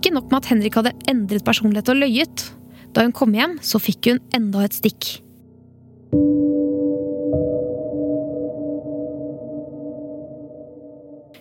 Ikke 0.00 0.14
nok 0.16 0.30
med 0.32 0.38
at 0.40 0.46
Henrik 0.48 0.76
hadde 0.78 0.94
endret 1.12 1.44
personlighet 1.44 1.90
og 1.92 1.98
løyet. 2.00 2.42
Da 2.96 3.02
hun 3.04 3.12
kom 3.12 3.34
hjem, 3.36 3.58
så 3.60 3.76
fikk 3.76 4.06
hun 4.08 4.20
enda 4.32 4.62
et 4.64 4.72
stikk. 4.72 5.18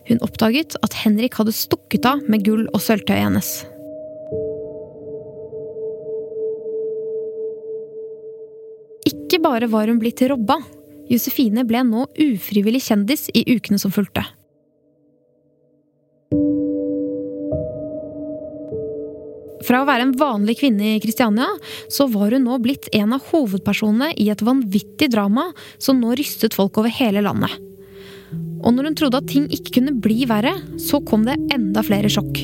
Hun 0.09 0.19
oppdaget 0.25 0.75
at 0.83 0.97
Henrik 1.05 1.37
hadde 1.39 1.55
stukket 1.55 2.03
av 2.09 2.25
med 2.27 2.43
gull 2.43 2.65
og 2.73 2.83
sølvtøyet 2.83 3.29
hennes. 3.29 3.53
Ikke 9.07 9.39
bare 9.39 9.71
var 9.71 9.87
hun 9.87 10.03
blitt 10.03 10.25
robba. 10.27 10.59
Josefine 11.07 11.63
ble 11.63 11.85
nå 11.87 12.09
ufrivillig 12.11 12.83
kjendis 12.89 13.29
i 13.31 13.45
ukene 13.55 13.79
som 13.79 13.95
fulgte. 13.95 14.27
Fra 19.67 19.81
å 19.81 19.87
være 19.87 20.07
en 20.07 20.13
vanlig 20.19 20.59
kvinne 20.61 20.93
i 20.95 20.99
Kristiania, 21.03 21.49
så 21.91 22.07
var 22.11 22.31
hun 22.35 22.45
nå 22.47 22.59
blitt 22.63 22.87
en 22.95 23.15
av 23.17 23.25
hovedpersonene 23.31 24.13
i 24.15 24.29
et 24.31 24.43
vanvittig 24.45 25.11
drama 25.11 25.49
som 25.77 25.99
nå 25.99 26.15
rystet 26.19 26.55
folk 26.55 26.79
over 26.79 26.93
hele 26.93 27.23
landet. 27.25 27.57
Og 28.63 28.73
når 28.75 28.89
hun 28.89 28.97
trodde 28.99 29.19
at 29.19 29.29
ting 29.31 29.47
ikke 29.51 29.79
kunne 29.79 29.97
bli 29.99 30.23
verre, 30.29 30.55
så 30.79 31.03
kom 31.03 31.27
det 31.27 31.39
enda 31.55 31.83
flere 31.85 32.11
sjokk. 32.11 32.39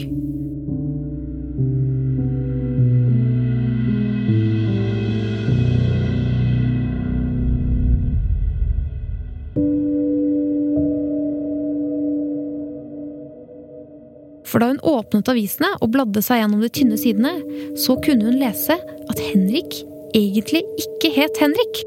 For 14.56 14.64
da 14.64 14.70
hun 14.72 14.78
åpnet 15.16 15.32
avisene 15.32 15.72
og 15.80 15.92
bladde 15.94 16.22
seg 16.24 16.42
gjennom 16.42 16.64
de 16.64 16.70
tynne 16.70 16.98
sidene, 17.00 17.34
så 17.80 17.96
kunne 18.04 18.28
hun 18.28 18.40
lese 18.42 18.76
at 18.76 19.20
Henrik 19.22 19.78
egentlig 20.16 20.64
ikke 20.82 21.12
het 21.16 21.40
Henrik. 21.40 21.84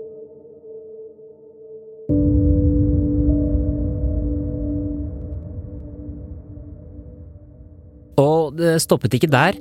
Og 8.18 8.56
det 8.56 8.78
stoppet 8.82 9.14
ikke 9.14 9.30
der, 9.30 9.58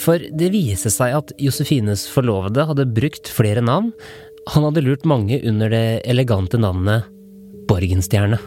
for 0.00 0.18
det 0.18 0.50
viste 0.54 0.90
seg 0.90 1.14
at 1.20 1.36
Josefines 1.38 2.08
forlovede 2.10 2.64
hadde 2.66 2.88
brukt 2.96 3.28
flere 3.28 3.62
navn. 3.62 3.92
Han 4.56 4.66
hadde 4.66 4.82
lurt 4.82 5.04
mange 5.06 5.38
under 5.46 5.70
det 5.70 6.02
elegante 6.08 6.58
navnet 6.58 7.06
Borgenstjerne. 7.68 8.40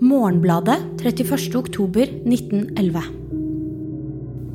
Morgenbladet 0.00 0.78
31. 1.02 1.54
oktober 1.54 2.02
1911. 2.02 3.02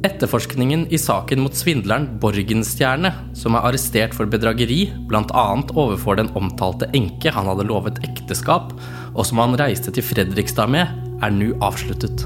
Etterforskningen 0.04 0.88
i 0.90 0.98
saken 0.98 1.44
mot 1.44 1.54
svindleren 1.54 2.08
Borgenstjerne, 2.18 3.12
som 3.38 3.54
er 3.54 3.68
arrestert 3.70 4.16
for 4.18 4.26
bedrageri, 4.26 4.88
bl.a. 5.06 5.44
overfor 5.78 6.18
den 6.18 6.32
omtalte 6.34 6.90
enke 6.98 7.30
han 7.30 7.46
hadde 7.52 7.68
lovet 7.70 8.02
ekteskap, 8.08 8.74
og 9.14 9.22
som 9.30 9.44
han 9.44 9.54
reiste 9.62 9.94
til 9.94 10.08
Fredrikstad 10.08 10.72
med, 10.74 10.90
er 11.22 11.36
nå 11.36 11.52
avsluttet. 11.62 12.26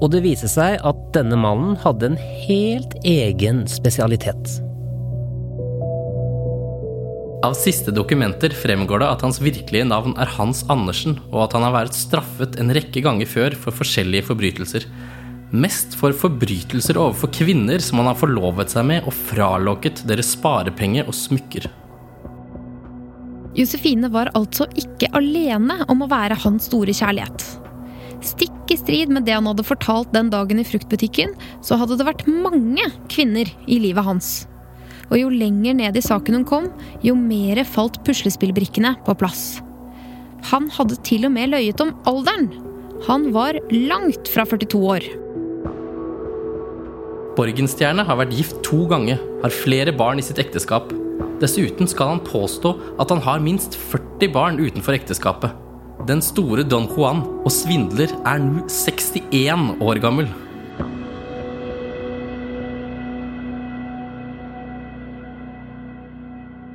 Og 0.00 0.08
det 0.14 0.22
viser 0.24 0.48
seg 0.48 0.78
at 0.80 1.04
denne 1.12 1.36
mannen 1.36 1.76
hadde 1.84 2.14
en 2.14 2.18
helt 2.48 2.96
egen 3.04 3.66
spesialitet. 3.68 4.56
Av 7.38 7.54
siste 7.54 7.92
dokumenter 7.94 8.50
fremgår 8.50 8.98
det 8.98 9.08
at 9.12 9.20
hans 9.22 9.36
virkelige 9.38 9.86
navn 9.86 10.16
er 10.18 10.30
Hans 10.34 10.64
Andersen, 10.72 11.20
og 11.30 11.44
at 11.44 11.52
han 11.54 11.62
har 11.68 11.76
vært 11.76 11.94
straffet 11.94 12.56
en 12.58 12.74
rekke 12.74 12.98
ganger 13.04 13.30
før 13.30 13.54
for 13.54 13.76
forskjellige 13.78 14.26
forbrytelser. 14.26 14.88
Mest 15.54 15.94
for 16.00 16.16
forbrytelser 16.18 16.98
overfor 16.98 17.30
kvinner 17.38 17.78
som 17.84 18.02
han 18.02 18.10
har 18.10 18.18
forlovet 18.18 18.74
seg 18.74 18.88
med 18.90 19.06
og 19.06 19.14
fralokket 19.14 20.02
deres 20.10 20.32
sparepenger 20.34 21.06
og 21.06 21.14
smykker. 21.14 21.70
Josefine 23.54 24.10
var 24.10 24.32
altså 24.34 24.66
ikke 24.74 25.12
alene 25.14 25.78
om 25.86 26.02
å 26.02 26.10
være 26.10 26.42
hans 26.42 26.66
store 26.72 26.90
kjærlighet. 26.90 27.46
Stikk 28.18 28.74
i 28.74 28.82
strid 28.82 29.14
med 29.14 29.30
det 29.30 29.38
han 29.38 29.46
hadde 29.46 29.66
fortalt 29.66 30.10
den 30.10 30.34
dagen 30.34 30.58
i 30.58 30.66
fruktbutikken, 30.66 31.38
så 31.62 31.78
hadde 31.78 32.02
det 32.02 32.10
vært 32.10 32.26
mange 32.26 32.90
kvinner 33.06 33.46
i 33.70 33.78
livet 33.86 34.10
hans. 34.10 34.48
Og 35.08 35.16
jo 35.16 35.30
lenger 35.32 35.76
ned 35.78 35.96
i 35.96 36.04
saken 36.04 36.40
hun 36.40 36.48
kom, 36.48 36.68
jo 37.04 37.14
mer 37.16 37.62
falt 37.64 38.00
puslespillbrikkene 38.06 38.94
på 39.06 39.16
plass. 39.18 39.60
Han 40.52 40.68
hadde 40.74 40.98
til 41.06 41.26
og 41.28 41.34
med 41.34 41.52
løyet 41.54 41.80
om 41.82 41.94
alderen. 42.08 42.50
Han 43.08 43.30
var 43.34 43.58
langt 43.72 44.30
fra 44.30 44.44
42 44.48 44.82
år. 44.94 45.06
Borgenstjerne 47.38 48.02
har 48.02 48.18
vært 48.18 48.34
gift 48.34 48.58
to 48.66 48.82
ganger, 48.90 49.20
har 49.44 49.54
flere 49.54 49.94
barn 49.94 50.18
i 50.18 50.24
sitt 50.26 50.40
ekteskap. 50.42 50.90
Dessuten 51.38 51.86
skal 51.86 52.16
han 52.16 52.24
påstå 52.26 52.72
at 52.98 53.14
han 53.14 53.22
har 53.22 53.42
minst 53.42 53.78
40 53.78 54.32
barn 54.34 54.58
utenfor 54.58 54.96
ekteskapet. 54.98 55.54
Den 56.08 56.22
store 56.22 56.64
Don 56.66 56.88
Juan 56.90 57.22
og 57.44 57.50
svindler 57.54 58.10
er 58.26 58.42
nå 58.42 58.64
61 58.66 59.78
år 59.84 60.02
gammel. 60.02 60.30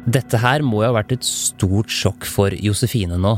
Dette 0.04 0.40
her 0.44 0.64
må 0.66 0.82
jo 0.82 0.90
ha 0.90 0.98
vært 0.98 1.14
et 1.16 1.28
stort 1.28 1.92
sjokk 1.94 2.28
for 2.28 2.52
Josefine 2.52 3.16
nå. 3.22 3.38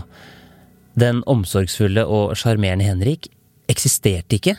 Den 0.98 1.22
omsorgsfulle 1.30 2.06
og 2.10 2.34
sjarmerende 2.40 2.88
Henrik 2.88 3.30
eksisterte 3.70 4.40
ikke, 4.40 4.56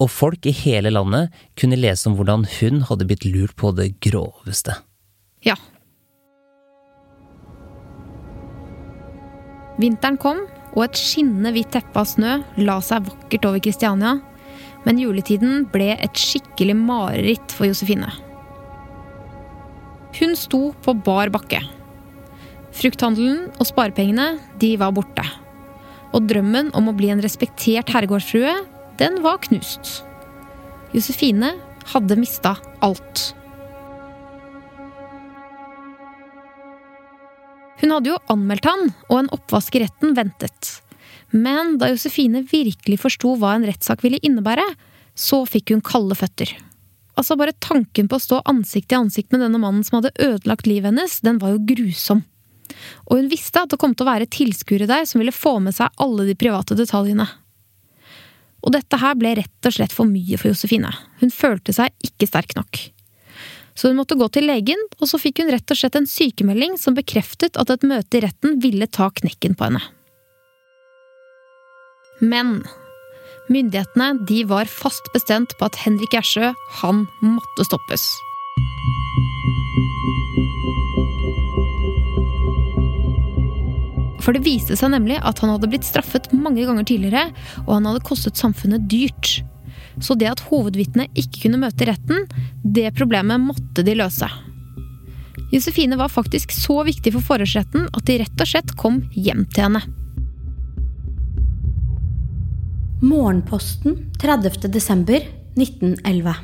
og 0.00 0.12
folk 0.12 0.46
i 0.48 0.54
hele 0.54 0.92
landet 0.92 1.34
kunne 1.58 1.78
lese 1.80 2.08
om 2.08 2.16
hvordan 2.16 2.46
hun 2.58 2.84
hadde 2.88 3.08
blitt 3.08 3.26
lurt 3.26 3.56
på 3.58 3.72
det 3.76 3.92
groveste. 4.04 4.78
Ja. 5.44 5.56
Vinteren 9.80 10.20
kom, 10.20 10.44
og 10.76 10.84
et 10.86 10.98
skinnende 11.00 11.52
hvitt 11.56 11.72
teppe 11.74 11.98
av 11.98 12.08
snø 12.08 12.38
la 12.62 12.78
seg 12.84 13.08
vakkert 13.08 13.48
over 13.48 13.62
Kristiania. 13.64 14.18
Men 14.86 15.00
juletiden 15.00 15.66
ble 15.72 15.92
et 15.96 16.16
skikkelig 16.16 16.76
mareritt 16.78 17.52
for 17.52 17.68
Josefine. 17.68 18.08
Hun 20.18 20.34
sto 20.38 20.70
på 20.84 20.94
bar 21.06 21.30
bakke. 21.32 21.60
Frukthandelen 22.76 23.48
og 23.58 23.66
sparepengene, 23.68 24.36
de 24.62 24.74
var 24.80 24.94
borte. 24.94 25.24
Og 26.14 26.26
drømmen 26.30 26.72
om 26.78 26.90
å 26.90 26.94
bli 26.96 27.10
en 27.12 27.22
respektert 27.22 27.90
herregårdsfrue, 27.94 28.54
den 29.00 29.20
var 29.24 29.40
knust. 29.46 30.00
Josefine 30.94 31.54
hadde 31.92 32.18
mista 32.18 32.56
alt. 32.84 33.30
Hun 37.80 37.94
hadde 37.94 38.12
jo 38.12 38.20
anmeldt 38.32 38.66
han, 38.68 38.90
og 39.08 39.22
en 39.22 39.30
oppvask 39.34 39.78
i 39.78 39.84
retten 39.86 40.12
ventet. 40.18 40.80
Men 41.30 41.78
da 41.80 41.88
Josefine 41.92 42.42
virkelig 42.50 42.98
forsto 43.00 43.36
hva 43.38 43.54
en 43.56 43.64
rettssak 43.68 44.02
ville 44.04 44.20
innebære, 44.26 44.66
så 45.16 45.44
fikk 45.48 45.72
hun 45.74 45.84
kalde 45.84 46.18
føtter. 46.18 46.52
Altså, 47.18 47.36
bare 47.36 47.56
tanken 47.58 48.08
på 48.08 48.18
å 48.18 48.22
stå 48.22 48.40
ansikt 48.48 48.90
til 48.90 49.04
ansikt 49.04 49.32
med 49.34 49.42
denne 49.44 49.60
mannen 49.60 49.84
som 49.86 49.98
hadde 49.98 50.14
ødelagt 50.22 50.68
livet 50.70 50.92
hennes, 50.92 51.18
den 51.24 51.40
var 51.42 51.54
jo 51.54 51.64
grusom. 51.72 52.22
Og 53.10 53.18
hun 53.18 53.30
visste 53.30 53.62
at 53.64 53.72
det 53.72 53.80
kom 53.82 53.94
til 53.94 54.06
å 54.06 54.12
være 54.12 54.30
tilskuere 54.30 54.88
der 54.88 55.06
som 55.08 55.20
ville 55.20 55.34
få 55.34 55.58
med 55.62 55.74
seg 55.76 55.90
alle 56.00 56.28
de 56.28 56.36
private 56.38 56.76
detaljene. 56.78 57.26
Og 58.60 58.74
dette 58.76 58.98
her 59.00 59.16
ble 59.16 59.34
rett 59.38 59.68
og 59.68 59.74
slett 59.74 59.94
for 59.96 60.08
mye 60.08 60.38
for 60.38 60.52
Josefine. 60.52 60.90
Hun 61.22 61.32
følte 61.32 61.74
seg 61.74 61.92
ikke 62.04 62.28
sterk 62.28 62.54
nok. 62.58 62.82
Så 63.74 63.88
hun 63.88 63.96
måtte 63.96 64.18
gå 64.18 64.26
til 64.34 64.44
legen, 64.50 64.80
og 65.00 65.08
så 65.08 65.18
fikk 65.20 65.40
hun 65.40 65.52
rett 65.54 65.72
og 65.72 65.78
slett 65.78 65.96
en 65.96 66.08
sykemelding 66.10 66.76
som 66.80 66.96
bekreftet 66.96 67.56
at 67.60 67.72
et 67.72 67.86
møte 67.88 68.18
i 68.18 68.22
retten 68.26 68.58
ville 68.60 68.88
ta 68.90 69.08
knekken 69.08 69.56
på 69.56 69.70
henne. 69.70 69.80
Men 72.20 72.58
myndighetene 73.50 74.14
de 74.26 74.42
var 74.48 74.70
fast 74.70 75.10
bestemt 75.14 75.56
på 75.58 75.68
at 75.68 75.78
Henrik 75.82 76.14
Ersjø, 76.16 76.52
han 76.80 77.06
måtte 77.24 77.66
stoppes. 77.66 78.12
For 84.20 84.36
det 84.36 84.44
viste 84.44 84.76
seg 84.78 84.92
nemlig 84.92 85.18
at 85.26 85.40
han 85.42 85.50
hadde 85.54 85.70
blitt 85.72 85.86
straffet 85.88 86.28
mange 86.36 86.62
ganger 86.68 86.86
tidligere, 86.86 87.30
og 87.66 87.72
han 87.78 87.88
hadde 87.88 88.04
kostet 88.06 88.38
samfunnet 88.38 88.86
dyrt. 88.90 89.40
Så 90.00 90.14
det 90.16 90.30
at 90.30 90.44
hovedvitnet 90.48 91.10
ikke 91.18 91.46
kunne 91.46 91.60
møte 91.64 91.88
retten, 91.88 92.28
det 92.62 92.92
problemet 92.96 93.42
måtte 93.42 93.84
de 93.84 93.96
løse. 93.98 94.28
Josefine 95.50 95.98
var 95.98 96.12
faktisk 96.12 96.52
så 96.54 96.84
viktig 96.86 97.10
for 97.16 97.26
forhørsretten 97.32 97.88
at 97.90 98.06
de 98.06 98.20
rett 98.22 98.44
og 98.44 98.52
slett 98.52 98.76
kom 98.78 99.02
hjem 99.16 99.48
til 99.50 99.66
henne. 99.66 99.82
Morgenposten 103.00 104.10
30. 104.20 104.68
desember 104.68 105.22
1911. 105.56 106.34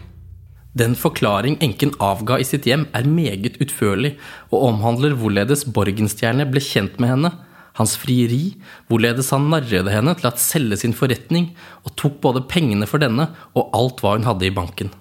Den 0.73 0.95
forklaring 0.97 1.59
enken 1.61 1.93
avga 2.01 2.39
i 2.41 2.47
sitt 2.49 2.65
hjem, 2.65 2.87
er 2.97 3.05
meget 3.05 3.59
utførlig 3.61 4.15
og 4.49 4.65
omhandler 4.71 5.13
hvorledes 5.21 5.67
Borgenstjerne 5.69 6.49
ble 6.49 6.63
kjent 6.65 6.97
med 6.97 7.13
henne, 7.13 7.35
hans 7.77 7.99
frieri, 8.01 8.57
hvorledes 8.89 9.29
han 9.37 9.51
narret 9.53 9.93
henne 9.93 10.17
til 10.17 10.31
å 10.31 10.37
selge 10.41 10.81
sin 10.81 10.97
forretning 10.97 11.51
og 11.85 11.93
tok 12.01 12.23
både 12.25 12.47
pengene 12.49 12.89
for 12.89 13.05
denne 13.05 13.35
og 13.53 13.77
alt 13.77 14.01
hva 14.01 14.17
hun 14.17 14.25
hadde 14.25 14.49
i 14.49 14.57
banken. 14.57 14.95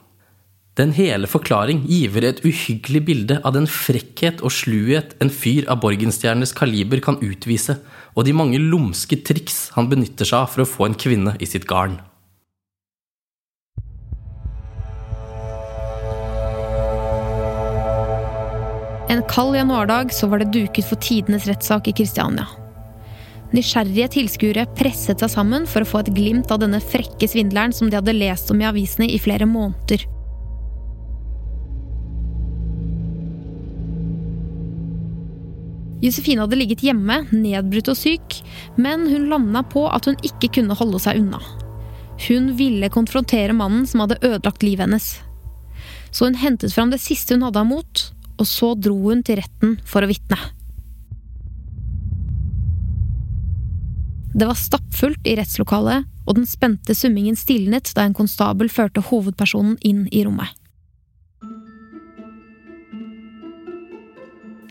Den 0.76 0.92
hele 0.92 1.24
forklaring 1.32 1.86
giver 1.88 2.26
et 2.28 2.42
uhyggelig 2.44 3.06
bilde 3.08 3.40
av 3.48 3.56
den 3.56 3.72
frekkhet 3.72 4.44
og 4.44 4.52
sluhet 4.52 5.16
en 5.24 5.32
fyr 5.32 5.70
av 5.72 5.80
Borgenstjernes 5.86 6.52
kaliber 6.52 7.00
kan 7.00 7.16
utvise, 7.24 7.78
og 8.16 8.26
de 8.26 8.34
mange 8.36 8.60
lumske 8.60 9.20
triks 9.28 9.70
han 9.76 9.90
benytter 9.92 10.28
seg 10.28 10.46
av 10.46 10.52
for 10.54 10.64
å 10.64 10.70
få 10.70 10.90
en 10.90 10.98
kvinne 10.98 11.36
i 11.44 11.48
sitt 11.50 11.68
garn. 11.68 12.00
En 19.12 19.22
kald 19.30 19.56
januardag 19.56 20.14
så 20.16 20.28
var 20.28 20.42
det 20.42 20.54
duket 20.56 20.88
for 20.88 21.00
tidenes 21.00 21.46
rettssak 21.48 21.92
i 21.92 21.94
Kristiania. 21.96 22.48
Nysgjerrige 23.54 24.10
tilskuere 24.16 24.66
presset 24.76 25.22
seg 25.22 25.32
sammen 25.32 25.68
for 25.70 25.86
å 25.86 25.88
få 25.88 26.02
et 26.02 26.12
glimt 26.16 26.50
av 26.52 26.64
denne 26.64 26.82
frekke 26.82 27.30
svindleren 27.30 27.76
som 27.76 27.92
de 27.92 28.00
hadde 28.00 28.18
lest 28.18 28.50
om 28.52 28.64
i 28.64 28.68
avisene 28.68 29.08
i 29.12 29.22
flere 29.22 29.48
måneder. 29.48 30.08
Josefine 36.06 36.44
hadde 36.44 36.58
ligget 36.60 36.84
hjemme, 36.86 37.24
nedbrutt 37.34 37.90
og 37.90 37.98
syk, 37.98 38.40
men 38.78 39.08
hun 39.10 39.30
landa 39.32 39.64
på 39.66 39.88
at 39.90 40.06
hun 40.06 40.18
ikke 40.26 40.52
kunne 40.60 40.78
holde 40.78 41.02
seg 41.02 41.22
unna. 41.22 41.40
Hun 42.28 42.52
ville 42.60 42.92
konfrontere 42.94 43.56
mannen 43.58 43.88
som 43.90 44.04
hadde 44.04 44.20
ødelagt 44.22 44.64
livet 44.64 44.86
hennes. 44.86 45.08
Så 46.14 46.30
hun 46.30 46.38
hentet 46.40 46.76
fram 46.76 46.94
det 46.94 47.02
siste 47.04 47.36
hun 47.36 47.44
hadde 47.48 47.64
av 47.64 47.68
mot, 47.68 48.04
og 48.38 48.48
så 48.48 48.74
dro 48.78 49.00
hun 49.08 49.24
til 49.26 49.42
retten 49.42 49.80
for 49.88 50.06
å 50.06 50.12
vitne. 50.12 50.38
Det 54.36 54.48
var 54.50 54.60
stappfullt 54.60 55.28
i 55.28 55.38
rettslokalet, 55.40 56.06
og 56.28 56.38
den 56.38 56.48
spente 56.50 56.96
summingen 56.98 57.38
stilnet 57.40 57.94
da 57.96 58.04
en 58.04 58.18
konstabel 58.18 58.70
førte 58.72 59.04
hovedpersonen 59.10 59.78
inn 59.86 60.06
i 60.12 60.26
rommet. 60.28 60.52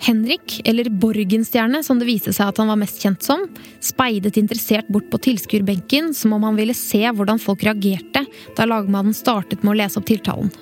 Henrik, 0.04 0.58
eller 0.68 0.90
Borgenstjerne 0.90 1.80
som 1.84 2.00
det 2.00 2.08
viste 2.08 2.32
seg 2.36 2.50
at 2.50 2.58
han 2.60 2.68
var 2.68 2.76
mest 2.76 3.00
kjent 3.00 3.24
som, 3.24 3.46
speidet 3.80 4.36
interessert 4.36 4.88
bort 4.92 5.06
på 5.12 5.20
tilskuerbenken 5.30 6.12
som 6.16 6.34
om 6.36 6.44
han 6.44 6.58
ville 6.58 6.76
se 6.76 7.00
hvordan 7.08 7.40
folk 7.40 7.64
reagerte 7.64 8.24
da 8.56 8.66
lagmannen 8.68 9.16
startet 9.16 9.64
med 9.64 9.72
å 9.72 9.78
lese 9.80 10.00
opp 10.00 10.08
tiltalen. 10.10 10.52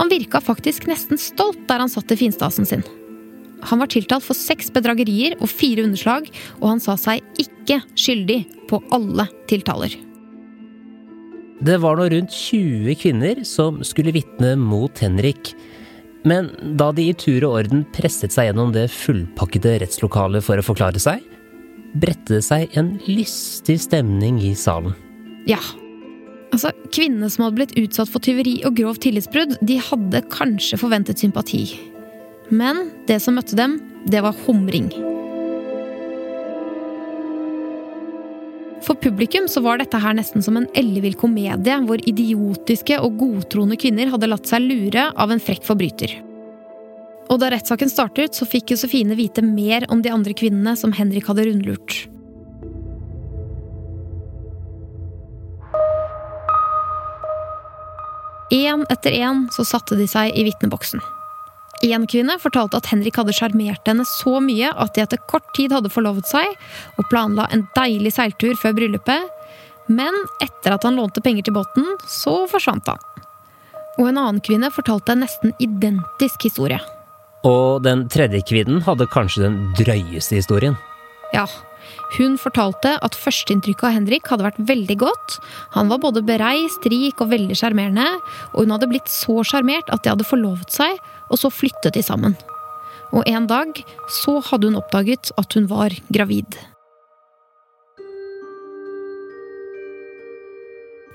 Han 0.00 0.08
virka 0.08 0.40
faktisk 0.40 0.88
nesten 0.88 1.20
stolt 1.20 1.60
der 1.68 1.84
han 1.84 1.92
satt 1.92 2.14
i 2.14 2.16
finstasen 2.16 2.68
sin. 2.68 2.84
Han 3.68 3.82
var 3.82 3.90
tiltalt 3.92 4.24
for 4.24 4.38
seks 4.38 4.70
bedragerier 4.72 5.36
og 5.36 5.50
fire 5.52 5.84
underslag, 5.84 6.30
og 6.62 6.70
han 6.70 6.80
sa 6.80 6.96
seg 6.96 7.20
ikke 7.42 7.82
skyldig 7.92 8.38
på 8.70 8.80
alle 8.96 9.28
tiltaler. 9.50 9.92
Det 11.60 11.76
var 11.82 11.98
nå 12.00 12.06
rundt 12.08 12.32
20 12.32 12.96
kvinner 13.02 13.42
som 13.44 13.82
skulle 13.84 14.14
vitne 14.16 14.54
mot 14.56 15.04
Henrik. 15.04 15.52
Men 16.28 16.50
da 16.76 16.90
de 16.92 17.06
i 17.08 17.16
tur 17.16 17.44
og 17.48 17.56
orden 17.62 17.84
presset 17.96 18.34
seg 18.34 18.50
gjennom 18.50 18.74
det 18.74 18.90
fullpakkede 18.92 19.78
rettslokalet 19.84 20.44
for 20.44 20.60
å 20.60 20.64
forklare 20.64 21.00
seg, 21.00 21.22
bredte 21.96 22.36
det 22.36 22.44
seg 22.46 22.76
en 22.78 22.94
lystig 23.08 23.80
stemning 23.86 24.40
i 24.44 24.52
salen. 24.58 24.94
Ja. 25.48 25.62
Altså, 26.50 26.72
Kvinnene 26.92 27.30
som 27.30 27.46
hadde 27.46 27.60
blitt 27.60 27.76
utsatt 27.80 28.10
for 28.10 28.22
tyveri 28.22 28.58
og 28.68 28.76
grov 28.78 29.00
tillitsbrudd, 29.02 29.56
de 29.64 29.78
hadde 29.80 30.24
kanskje 30.34 30.80
forventet 30.80 31.22
sympati. 31.22 31.64
Men 32.50 32.88
det 33.08 33.20
som 33.22 33.38
møtte 33.38 33.56
dem, 33.58 33.78
det 34.10 34.24
var 34.26 34.36
humring. 34.46 34.90
For 38.80 38.96
publikum 38.96 39.48
så 39.48 39.60
var 39.60 39.78
dette 39.80 39.98
her 40.00 40.16
nesten 40.16 40.42
som 40.44 40.56
en 40.56 40.68
ellevill 40.78 41.16
komedie 41.20 41.76
hvor 41.84 42.00
idiotiske 42.08 42.96
og 43.04 43.18
godtroende 43.20 43.76
kvinner 43.80 44.10
hadde 44.12 44.30
latt 44.30 44.48
seg 44.48 44.64
lure 44.64 45.10
av 45.20 45.32
en 45.32 45.42
frekk 45.42 45.66
forbryter. 45.68 46.16
Og 47.30 47.38
da 47.38 47.52
rettssaken 47.52 47.92
startet, 47.92 48.34
så 48.34 48.48
fikk 48.48 48.72
Josefine 48.72 49.14
vite 49.18 49.44
mer 49.44 49.86
om 49.92 50.02
de 50.02 50.10
andre 50.10 50.34
kvinnene 50.34 50.74
som 50.78 50.94
Henrik 50.96 51.28
hadde 51.30 51.46
rundlurt. 51.46 52.00
Én 58.50 58.82
etter 58.90 59.14
én 59.14 59.44
så 59.54 59.62
satte 59.62 59.94
de 59.94 60.08
seg 60.10 60.34
i 60.34 60.42
vitneboksen. 60.48 60.98
Én 61.80 62.04
kvinne 62.04 62.36
fortalte 62.36 62.76
at 62.76 62.90
Henrik 62.92 63.16
hadde 63.16 63.32
sjarmert 63.32 63.86
henne 63.88 64.04
så 64.04 64.36
mye 64.44 64.68
at 64.68 64.92
de 64.94 65.04
etter 65.04 65.20
kort 65.30 65.46
tid 65.56 65.72
hadde 65.72 65.92
forlovet 65.92 66.28
seg 66.28 66.50
og 67.00 67.06
planla 67.08 67.46
en 67.54 67.64
deilig 67.76 68.12
seiltur 68.18 68.58
før 68.60 68.76
bryllupet. 68.76 69.30
Men 69.88 70.14
etter 70.44 70.76
at 70.76 70.84
han 70.84 71.00
lånte 71.00 71.22
penger 71.24 71.48
til 71.48 71.56
båten, 71.56 71.86
så 72.04 72.44
forsvant 72.50 72.92
han. 72.92 73.00
Og 73.96 74.10
en 74.10 74.20
annen 74.20 74.42
kvinne 74.44 74.68
fortalte 74.72 75.16
en 75.16 75.24
nesten 75.24 75.56
identisk 75.58 76.44
historie. 76.46 76.78
Og 77.48 77.80
den 77.86 78.04
tredje 78.12 78.42
kvinnen 78.44 78.84
hadde 78.84 79.08
kanskje 79.10 79.46
den 79.46 79.58
drøyeste 79.78 80.36
historien. 80.36 80.76
Ja, 81.32 81.46
hun 82.18 82.36
fortalte 82.40 82.96
at 83.00 83.16
førsteinntrykket 83.16 83.86
av 83.88 83.94
Henrik 83.96 84.28
hadde 84.28 84.44
vært 84.44 84.60
veldig 84.68 84.96
godt. 85.00 85.38
Han 85.76 85.88
var 85.88 86.02
både 86.02 86.22
bereist, 86.26 86.84
rik 86.92 87.22
og 87.22 87.32
veldig 87.32 87.56
sjarmerende, 87.56 88.06
og 88.52 88.66
hun 88.66 88.74
hadde 88.74 88.90
blitt 88.90 89.08
så 89.10 89.40
sjarmert 89.46 89.88
at 89.94 90.04
de 90.04 90.12
hadde 90.12 90.28
forlovet 90.28 90.74
seg 90.74 91.00
og 91.30 91.40
så 91.40 91.50
flyttet 91.52 91.94
de 91.96 92.02
sammen. 92.04 92.36
Og 93.14 93.26
en 93.26 93.46
dag 93.50 93.80
så 94.22 94.38
hadde 94.50 94.70
hun 94.70 94.78
oppdaget 94.78 95.32
at 95.40 95.56
hun 95.56 95.66
var 95.70 95.94
gravid. 96.14 96.58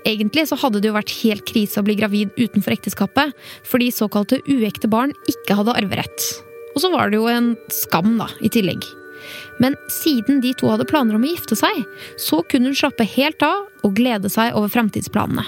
Egentlig 0.06 0.44
så 0.46 0.58
hadde 0.60 0.78
det 0.78 0.90
jo 0.90 0.94
vært 0.94 1.14
helt 1.24 1.42
krise 1.48 1.80
å 1.80 1.86
bli 1.86 1.96
gravid 1.98 2.30
utenfor 2.38 2.76
ekteskapet, 2.76 3.32
fordi 3.66 3.90
såkalte 3.90 4.38
uekte 4.46 4.90
barn 4.90 5.14
ikke 5.32 5.56
hadde 5.58 5.74
arverett. 5.74 6.28
Og 6.76 6.84
så 6.84 6.92
var 6.92 7.10
det 7.10 7.18
jo 7.18 7.26
en 7.32 7.54
skam, 7.74 8.14
da, 8.20 8.28
i 8.44 8.52
tillegg. 8.52 8.84
Men 9.58 9.74
siden 9.90 10.38
de 10.44 10.52
to 10.54 10.70
hadde 10.70 10.86
planer 10.86 11.16
om 11.16 11.24
å 11.24 11.32
gifte 11.32 11.58
seg, 11.58 11.82
så 12.20 12.42
kunne 12.46 12.70
hun 12.70 12.78
slappe 12.78 13.08
helt 13.16 13.42
av 13.42 13.64
og 13.82 13.96
glede 13.98 14.30
seg 14.30 14.54
over 14.54 14.70
framtidsplanene. 14.70 15.46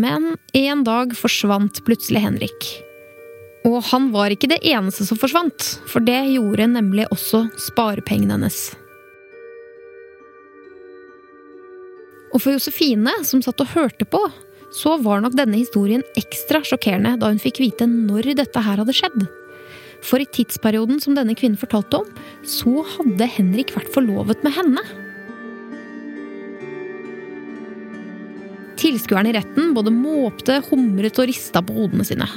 Men 0.00 0.32
en 0.56 0.86
dag 0.86 1.14
forsvant 1.18 1.82
plutselig 1.86 2.24
Henrik. 2.24 2.70
Og 3.68 3.82
han 3.90 4.08
var 4.14 4.32
ikke 4.32 4.48
det 4.48 4.62
eneste 4.64 5.04
som 5.04 5.18
forsvant, 5.20 5.64
for 5.88 6.04
det 6.04 6.18
gjorde 6.32 6.70
nemlig 6.70 7.04
også 7.12 7.44
sparepengene 7.60 8.38
hennes. 8.38 8.60
Og 12.30 12.38
for 12.40 12.54
Josefine, 12.54 13.12
som 13.26 13.42
satt 13.44 13.60
og 13.60 13.74
hørte 13.74 14.06
på, 14.08 14.22
så 14.70 14.94
var 15.02 15.20
nok 15.20 15.34
denne 15.36 15.58
historien 15.58 16.04
ekstra 16.18 16.62
sjokkerende 16.64 17.16
da 17.18 17.28
hun 17.32 17.42
fikk 17.42 17.58
vite 17.60 17.88
når 17.90 18.32
dette 18.38 18.62
her 18.64 18.80
hadde 18.80 18.94
skjedd. 18.96 19.24
For 20.06 20.22
i 20.22 20.28
tidsperioden 20.32 21.02
som 21.02 21.16
denne 21.18 21.34
kvinnen 21.36 21.60
fortalte 21.60 22.00
om, 22.00 22.12
så 22.46 22.84
hadde 22.94 23.28
Henrik 23.34 23.74
vært 23.76 23.90
forlovet 23.92 24.46
med 24.46 24.54
henne. 24.56 24.84
Tilskuerne 28.80 29.28
i 29.28 29.36
retten 29.36 29.74
både 29.76 29.92
måpte, 29.92 30.62
humret 30.70 31.18
og 31.20 31.28
rista 31.28 31.60
på 31.60 31.74
hodene 31.76 32.06
sine. 32.08 32.30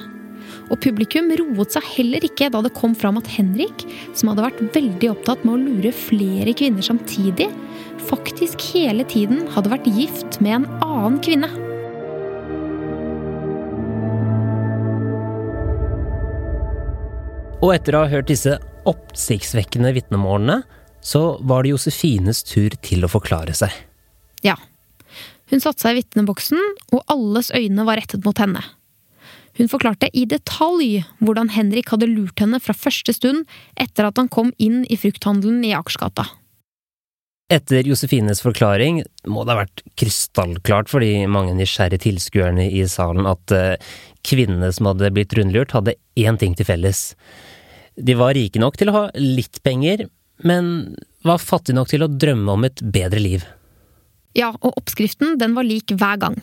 Og 0.74 0.80
publikum 0.82 1.30
roet 1.38 1.76
seg 1.76 1.86
heller 2.00 2.24
ikke 2.26 2.48
da 2.50 2.64
det 2.66 2.74
kom 2.74 2.96
fram 2.98 3.20
at 3.20 3.30
Henrik, 3.30 3.86
som 4.18 4.32
hadde 4.32 4.48
vært 4.48 4.64
veldig 4.74 5.12
opptatt 5.12 5.44
med 5.46 5.54
å 5.54 5.62
lure 5.68 5.92
flere 5.94 6.56
kvinner 6.58 6.86
samtidig, 6.86 7.52
faktisk 8.10 8.64
hele 8.74 9.06
tiden 9.06 9.46
hadde 9.54 9.70
vært 9.76 9.92
gift 9.94 10.40
med 10.42 10.64
en 10.64 10.68
annen 10.82 11.22
kvinne. 11.22 11.52
Og 17.64 17.70
etter 17.78 17.96
å 17.96 18.04
ha 18.04 18.12
hørt 18.12 18.34
disse 18.34 18.58
oppsiktsvekkende 18.90 19.94
vitnemålene, 19.96 20.64
så 21.04 21.38
var 21.46 21.64
det 21.64 21.76
Josefines 21.76 22.42
tur 22.48 22.74
til 22.84 23.06
å 23.06 23.12
forklare 23.12 23.54
seg. 23.56 23.72
Ja. 24.44 24.58
Hun 25.52 25.62
satte 25.62 25.86
seg 25.86 25.94
i 25.94 26.02
vitneboksen, 26.02 26.60
og 26.96 27.04
alles 27.14 27.54
øyne 27.54 27.86
var 27.86 28.02
rettet 28.02 28.26
mot 28.26 28.42
henne. 28.42 28.64
Hun 29.58 29.70
forklarte 29.70 30.10
i 30.18 30.26
detalj 30.30 31.04
hvordan 31.22 31.52
Henrik 31.54 31.92
hadde 31.94 32.10
lurt 32.10 32.42
henne 32.42 32.60
fra 32.64 32.74
første 32.74 33.14
stund 33.14 33.44
etter 33.80 34.10
at 34.10 34.18
han 34.18 34.32
kom 34.34 34.50
inn 34.58 34.82
i 34.90 34.98
frukthandelen 34.98 35.62
i 35.68 35.76
Akersgata. 35.78 36.26
Etter 37.54 37.86
Josefines 37.86 38.42
forklaring 38.42 39.04
må 39.30 39.44
det 39.44 39.54
ha 39.54 39.62
vært 39.62 39.84
krystallklart 40.00 40.90
for 40.90 41.04
de 41.04 41.28
mange 41.30 41.54
nysgjerrige 41.58 42.08
tilskuerne 42.08 42.66
i 42.72 42.86
salen 42.90 43.28
at 43.30 43.54
uh, 43.54 43.76
kvinnene 44.26 44.72
som 44.74 44.90
hadde 44.90 45.12
blitt 45.14 45.36
rundlurt, 45.38 45.76
hadde 45.76 45.98
én 46.18 46.40
ting 46.40 46.56
til 46.58 46.66
felles. 46.66 47.12
De 47.94 48.16
var 48.18 48.34
rike 48.38 48.62
nok 48.64 48.80
til 48.80 48.90
å 48.90 48.96
ha 48.96 49.04
litt 49.20 49.62
penger, 49.62 50.08
men 50.42 50.96
var 51.28 51.44
fattige 51.44 51.78
nok 51.78 51.92
til 51.92 52.08
å 52.08 52.10
drømme 52.10 52.56
om 52.56 52.66
et 52.66 52.82
bedre 52.82 53.22
liv. 53.22 53.46
Ja, 54.34 54.50
og 54.64 54.80
oppskriften 54.80 55.38
den 55.38 55.54
var 55.54 55.68
lik 55.68 55.94
hver 55.94 56.18
gang. 56.24 56.40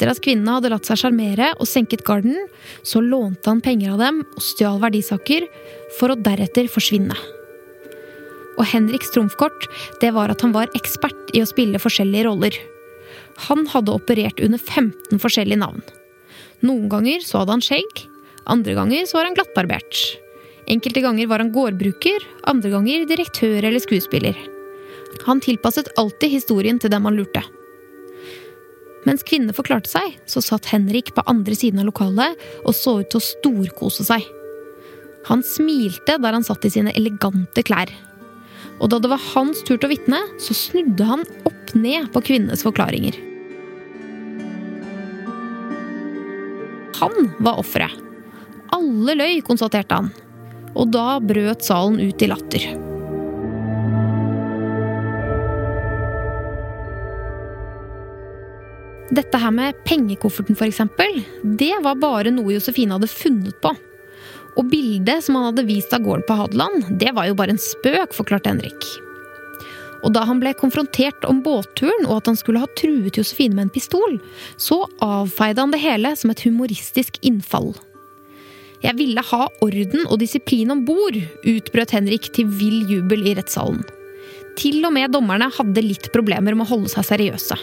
Etter 0.00 0.14
at 0.14 0.20
kvinnene 0.24 0.54
hadde 0.56 0.70
latt 0.72 0.86
seg 0.88 0.96
sjarmere 0.96 1.50
og 1.60 1.68
senket 1.68 2.00
garden, 2.08 2.38
så 2.80 3.02
lånte 3.04 3.50
han 3.50 3.58
penger 3.60 3.90
av 3.92 3.98
dem 4.00 4.22
og 4.24 4.40
stjal 4.40 4.78
verdisaker, 4.80 5.44
for 5.98 6.14
å 6.14 6.16
deretter 6.16 6.70
forsvinne. 6.72 7.12
Og 8.56 8.64
Henriks 8.70 9.12
trumfkort 9.12 9.66
det 10.00 10.14
var 10.16 10.32
at 10.32 10.40
han 10.40 10.56
var 10.56 10.72
ekspert 10.78 11.34
i 11.36 11.44
å 11.44 11.50
spille 11.50 11.76
forskjellige 11.76 12.30
roller. 12.30 12.56
Han 13.50 13.68
hadde 13.74 13.92
operert 13.92 14.40
under 14.40 14.56
15 14.56 15.20
forskjellige 15.20 15.60
navn. 15.60 15.84
Noen 16.64 16.88
ganger 16.88 17.20
så 17.20 17.42
hadde 17.42 17.58
han 17.58 17.66
skjegg, 17.68 18.04
andre 18.48 18.80
ganger 18.80 19.04
så 19.04 19.20
var 19.20 19.28
han 19.28 19.36
glattbarbert. 19.36 20.00
Enkelte 20.72 21.04
ganger 21.04 21.28
var 21.28 21.44
han 21.44 21.52
gårdbruker, 21.52 22.24
andre 22.48 22.72
ganger 22.72 23.04
direktør 23.04 23.68
eller 23.68 23.84
skuespiller. 23.84 24.44
Han 25.28 25.44
tilpasset 25.44 25.92
alltid 26.00 26.38
historien 26.40 26.80
til 26.80 26.88
dem 26.88 27.04
han 27.04 27.20
lurte. 27.20 27.44
Mens 29.08 29.24
kvinnene 29.24 29.56
forklarte 29.56 29.88
seg, 29.88 30.18
så 30.28 30.42
satt 30.44 30.68
Henrik 30.72 31.14
på 31.16 31.24
andre 31.30 31.56
siden 31.56 31.80
av 31.80 31.88
lokalet 31.88 32.40
og 32.64 32.76
så 32.76 32.98
ut 33.00 33.08
til 33.12 33.20
å 33.20 33.24
storkose 33.24 34.04
seg. 34.06 34.26
Han 35.28 35.44
smilte 35.44 36.18
der 36.20 36.36
han 36.36 36.44
satt 36.44 36.64
i 36.64 36.72
sine 36.72 36.92
elegante 36.96 37.64
klær. 37.64 37.92
Og 38.80 38.92
da 38.92 39.00
det 39.00 39.10
var 39.12 39.24
hans 39.34 39.60
tur 39.64 39.76
til 39.76 39.88
å 39.88 39.92
vitne, 39.92 40.20
så 40.40 40.56
snudde 40.56 41.08
han 41.08 41.24
opp 41.48 41.74
ned 41.76 42.08
på 42.14 42.24
kvinnenes 42.30 42.64
forklaringer. 42.64 43.16
Han 47.00 47.32
var 47.40 47.60
offeret. 47.60 47.96
Alle 48.76 49.16
løy, 49.16 49.40
konstaterte 49.44 49.96
han. 49.96 50.12
Og 50.76 50.92
da 50.92 51.18
brøt 51.24 51.64
salen 51.66 52.00
ut 52.00 52.22
i 52.22 52.28
latter. 52.30 52.89
Dette 59.10 59.38
her 59.42 59.50
med 59.50 59.78
pengekofferten, 59.84 60.54
eksempel, 60.68 61.22
det 61.42 61.74
var 61.82 61.98
bare 61.98 62.30
noe 62.30 62.54
Josefine 62.54 62.94
hadde 62.94 63.10
funnet 63.10 63.56
på. 63.62 63.72
Og 64.58 64.66
bildet 64.70 65.24
som 65.26 65.38
han 65.38 65.48
hadde 65.48 65.66
vist 65.66 65.94
av 65.94 66.04
gården 66.04 66.26
på 66.28 66.36
Hadeland, 66.38 66.84
det 67.00 67.10
var 67.16 67.26
jo 67.26 67.34
bare 67.38 67.56
en 67.56 67.62
spøk, 67.62 68.14
forklarte 68.14 68.52
Henrik. 68.52 68.86
Og 70.06 70.14
da 70.14 70.22
han 70.24 70.38
ble 70.40 70.52
konfrontert 70.56 71.26
om 71.28 71.42
båtturen 71.44 72.06
og 72.06 72.20
at 72.20 72.30
han 72.30 72.38
skulle 72.38 72.62
ha 72.62 72.70
truet 72.78 73.18
Josefine 73.18 73.56
med 73.56 73.66
en 73.66 73.74
pistol, 73.74 74.16
så 74.56 74.84
avfeide 75.04 75.60
han 75.60 75.74
det 75.74 75.82
hele 75.82 76.14
som 76.16 76.32
et 76.32 76.44
humoristisk 76.46 77.18
innfall. 77.26 77.74
Jeg 78.80 78.96
ville 78.96 79.26
ha 79.32 79.48
orden 79.60 80.06
og 80.06 80.22
disiplin 80.22 80.70
om 80.72 80.86
bord, 80.86 81.18
utbrøt 81.44 81.92
Henrik 81.98 82.30
til 82.32 82.48
vill 82.48 82.86
jubel 82.88 83.26
i 83.26 83.34
rettssalen. 83.36 83.82
Til 84.56 84.80
og 84.86 84.94
med 84.94 85.12
dommerne 85.12 85.50
hadde 85.58 85.84
litt 85.84 86.08
problemer 86.14 86.54
med 86.54 86.64
å 86.64 86.72
holde 86.76 86.94
seg 86.94 87.10
seriøse. 87.10 87.58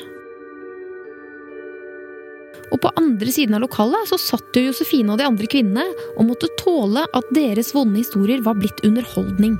Og 2.73 2.81
på 2.83 2.91
andre 2.99 3.31
siden 3.31 3.55
av 3.55 3.63
lokalet 3.63 4.09
så 4.09 4.19
satt 4.19 4.57
jo 4.57 4.67
Josefine 4.67 5.13
og 5.13 5.21
de 5.21 5.27
andre 5.27 5.47
kvinnene 5.49 5.85
og 6.17 6.27
måtte 6.27 6.51
tåle 6.59 7.05
at 7.15 7.33
deres 7.35 7.73
vonde 7.75 8.01
historier 8.01 8.43
var 8.43 8.59
blitt 8.59 8.83
underholdning. 8.87 9.55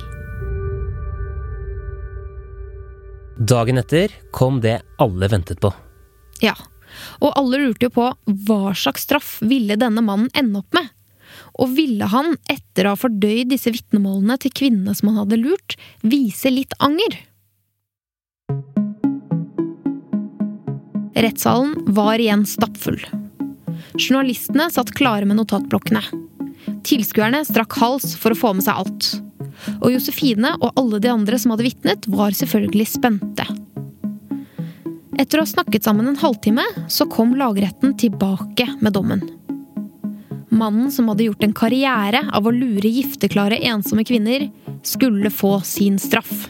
Dagen 3.38 3.78
etter 3.78 4.12
kom 4.34 4.58
det 4.60 4.80
alle 4.98 5.28
ventet 5.30 5.60
på. 5.62 5.70
Ja, 6.42 6.56
og 7.22 7.34
alle 7.38 7.60
lurte 7.62 7.86
jo 7.86 7.94
på 7.94 8.10
hva 8.48 8.74
slags 8.76 9.06
straff 9.06 9.36
ville 9.46 9.78
denne 9.78 10.02
mannen 10.04 10.30
ende 10.34 10.62
opp 10.62 10.74
med? 10.74 10.90
Og 11.58 11.72
ville 11.76 12.06
han, 12.10 12.34
etter 12.50 12.86
å 12.86 12.94
ha 12.94 12.98
fordøyd 12.98 13.52
disse 13.52 13.70
vitnemålene 13.74 14.38
til 14.42 14.54
kvinnene 14.54 14.94
som 14.96 15.12
han 15.12 15.22
hadde 15.22 15.40
lurt, 15.40 15.76
vise 16.02 16.50
litt 16.50 16.74
anger? 16.82 17.14
Rettssalen 21.18 21.74
var 21.86 22.18
igjen 22.18 22.46
stappfull. 22.46 23.00
Journalistene 23.98 24.68
satt 24.70 24.92
klare 24.94 25.26
med 25.26 25.40
notatblokkene. 25.40 26.02
Tilskuerne 26.86 27.40
strakk 27.46 27.74
hals 27.80 28.12
for 28.20 28.34
å 28.34 28.38
få 28.38 28.52
med 28.54 28.66
seg 28.66 28.78
alt. 28.78 29.08
Og 29.80 29.90
Josefine 29.90 30.52
og 30.60 30.78
alle 30.78 31.00
de 31.02 31.10
andre 31.10 31.40
som 31.42 31.50
hadde 31.50 31.66
vitnet, 31.66 32.06
var 32.06 32.36
selvfølgelig 32.38 32.86
spente. 32.92 33.48
Etter 35.18 35.40
å 35.40 35.42
ha 35.42 35.50
snakket 35.50 35.88
sammen 35.88 36.06
en 36.06 36.20
halvtime, 36.20 36.62
så 36.86 37.08
kom 37.10 37.34
lagretten 37.34 37.96
tilbake 37.98 38.68
med 38.78 38.94
dommen. 38.94 39.24
Mannen 40.54 40.92
som 40.94 41.10
hadde 41.10 41.26
gjort 41.26 41.42
en 41.42 41.56
karriere 41.56 42.22
av 42.30 42.46
å 42.46 42.54
lure 42.54 42.94
gifteklare, 42.94 43.58
ensomme 43.66 44.06
kvinner, 44.06 44.46
skulle 44.86 45.34
få 45.34 45.56
sin 45.66 45.98
straff. 45.98 46.46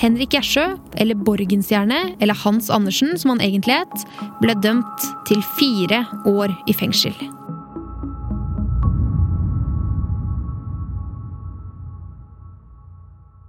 Henrik 0.00 0.32
Gjersjø, 0.32 0.62
eller 0.96 1.18
Borgenstjerne, 1.26 2.14
eller 2.24 2.38
Hans 2.40 2.70
Andersen 2.72 3.18
som 3.20 3.34
han 3.34 3.42
egentlig 3.44 3.74
het, 3.82 4.04
ble 4.40 4.54
dømt 4.64 5.04
til 5.28 5.42
fire 5.58 6.06
år 6.24 6.54
i 6.70 6.72
fengsel. 6.72 7.12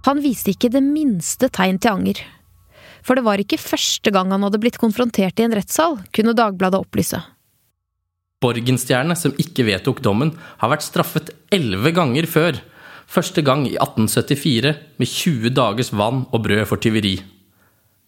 Han 0.04 0.20
viste 0.20 0.52
ikke 0.52 0.68
det 0.74 0.82
minste 0.84 1.48
tegn 1.48 1.78
til 1.80 1.94
anger. 1.94 2.20
For 3.06 3.16
det 3.16 3.24
var 3.24 3.40
ikke 3.40 3.56
første 3.56 4.12
gang 4.12 4.34
han 4.34 4.44
hadde 4.44 4.60
blitt 4.60 4.76
konfrontert 4.82 5.40
i 5.40 5.46
en 5.46 5.54
rettssal, 5.56 5.96
kunne 6.12 6.36
Dagbladet 6.36 6.82
opplyse. 6.82 7.22
Borgenstjerne, 8.42 9.16
som 9.16 9.32
ikke 9.40 9.64
vedtok 9.70 10.02
dommen, 10.04 10.34
har 10.60 10.74
vært 10.74 10.84
straffet 10.84 11.32
elleve 11.54 11.94
ganger 11.96 12.28
før. 12.28 12.60
Første 13.12 13.42
gang 13.44 13.66
i 13.68 13.74
1874 13.76 14.70
med 14.96 15.10
20 15.10 15.50
dagers 15.52 15.90
vann 15.92 16.22
og 16.32 16.46
brød 16.46 16.64
for 16.70 16.80
tyveri. 16.80 17.18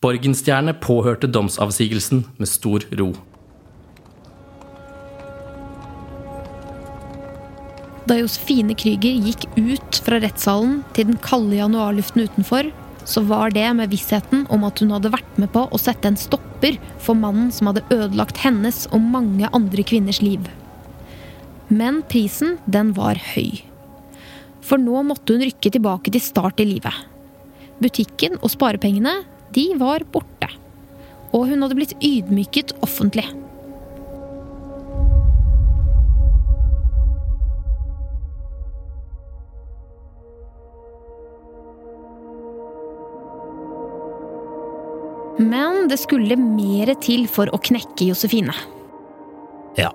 Borgenstjerne 0.01 0.73
påhørte 0.81 1.29
domsavsigelsen 1.29 2.23
med 2.40 2.49
stor 2.49 2.87
ro. 2.97 3.11
Da 8.09 8.17
Josefine 8.17 8.77
Krüger 8.77 9.21
gikk 9.29 9.45
ut 9.57 10.01
fra 10.07 10.23
rettssalen 10.25 10.81
til 10.97 11.11
den 11.11 11.21
kalde 11.25 11.57
januarluften 11.61 12.25
utenfor, 12.25 12.73
så 13.05 13.25
var 13.29 13.53
det 13.53 13.67
med 13.77 13.93
vissheten 13.93 14.47
om 14.53 14.64
at 14.64 14.81
hun 14.81 14.93
hadde 14.97 15.12
vært 15.12 15.37
med 15.40 15.53
på 15.53 15.67
å 15.69 15.81
sette 15.81 16.09
en 16.09 16.21
stopper 16.21 16.81
for 16.97 17.17
mannen 17.17 17.53
som 17.53 17.69
hadde 17.69 17.85
ødelagt 17.93 18.40
hennes 18.45 18.87
og 18.93 19.05
mange 19.05 19.53
andre 19.53 19.85
kvinners 19.85 20.25
liv. 20.25 20.49
Men 21.69 22.01
prisen, 22.09 22.57
den 22.64 22.97
var 22.97 23.21
høy. 23.35 23.64
For 24.64 24.81
nå 24.81 25.03
måtte 25.05 25.37
hun 25.37 25.44
rykke 25.44 25.72
tilbake 25.74 26.12
til 26.14 26.24
start 26.24 26.62
i 26.64 26.68
livet. 26.68 27.05
Butikken 27.83 28.38
og 28.40 28.53
sparepengene, 28.55 29.18
de 29.55 29.70
var 29.81 30.07
borte. 30.14 30.48
Og 31.35 31.50
hun 31.50 31.64
hadde 31.64 31.77
blitt 31.77 31.96
ydmyket 32.00 32.72
offentlig. 32.85 33.27
Men 45.44 45.88
det 45.90 45.98
skulle 46.00 46.38
mer 46.38 46.94
til 47.03 47.27
for 47.29 47.50
å 47.53 47.59
knekke 47.61 48.07
Josefine. 48.07 48.55
Ja, 49.77 49.90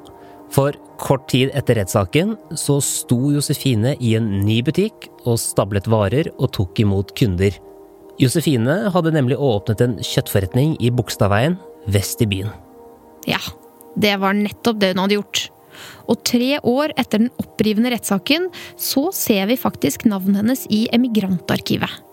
for 0.54 0.76
kort 1.00 1.28
tid 1.32 1.54
etter 1.58 1.80
rettssaken 1.80 2.36
så 2.58 2.80
sto 2.84 3.32
Josefine 3.34 3.96
i 4.04 4.16
en 4.18 4.30
ny 4.46 4.60
butikk 4.66 5.08
og 5.26 5.40
stablet 5.42 5.88
varer 5.90 6.32
og 6.38 6.52
tok 6.58 6.82
imot 6.84 7.14
kunder. 7.18 7.54
Josefine 8.20 8.90
hadde 8.92 9.14
nemlig 9.16 9.38
åpnet 9.40 9.84
en 9.86 9.96
kjøttforretning 10.04 10.76
i 10.84 10.92
Bogstadveien, 10.92 11.56
vest 11.88 12.20
i 12.26 12.28
byen. 12.28 12.52
Ja, 13.30 13.40
det 13.96 14.18
var 14.20 14.36
nettopp 14.36 14.82
det 14.82 14.92
hun 14.94 15.06
hadde 15.06 15.20
gjort. 15.22 15.46
Og 16.12 16.20
tre 16.28 16.58
år 16.68 16.92
etter 17.00 17.24
den 17.24 17.32
opprivende 17.40 17.94
rettssaken 17.94 18.50
så 18.76 19.08
ser 19.16 19.48
vi 19.48 19.60
faktisk 19.60 20.04
navnet 20.10 20.42
hennes 20.42 20.66
i 20.74 20.88
Emigrantarkivet. 20.96 22.09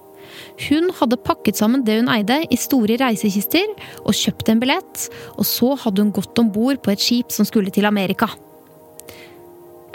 Hun 0.56 0.88
hadde 0.96 1.20
pakket 1.20 1.58
sammen 1.58 1.84
det 1.84 1.98
hun 1.98 2.08
eide 2.08 2.40
i 2.48 2.56
store 2.56 2.96
reisekister, 3.02 3.68
og 4.04 4.16
kjøpt 4.16 4.48
en 4.52 4.60
billett, 4.62 5.06
og 5.36 5.44
så 5.44 5.74
hadde 5.82 6.04
hun 6.04 6.14
gått 6.16 6.38
om 6.40 6.48
bord 6.52 6.80
på 6.82 6.94
et 6.94 7.02
skip 7.02 7.34
som 7.34 7.48
skulle 7.48 7.72
til 7.74 7.88
Amerika. 7.88 8.30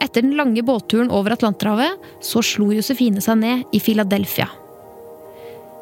Etter 0.02 0.26
den 0.26 0.38
lange 0.38 0.63
båtturen 0.65 1.12
over 1.13 1.36
Atlanterhavet 1.36 2.26
så 2.26 2.41
slo 2.45 2.71
Josefine 2.74 3.21
seg 3.21 3.38
ned 3.41 3.74
i 3.74 3.82
Philadelphia. 3.82 4.47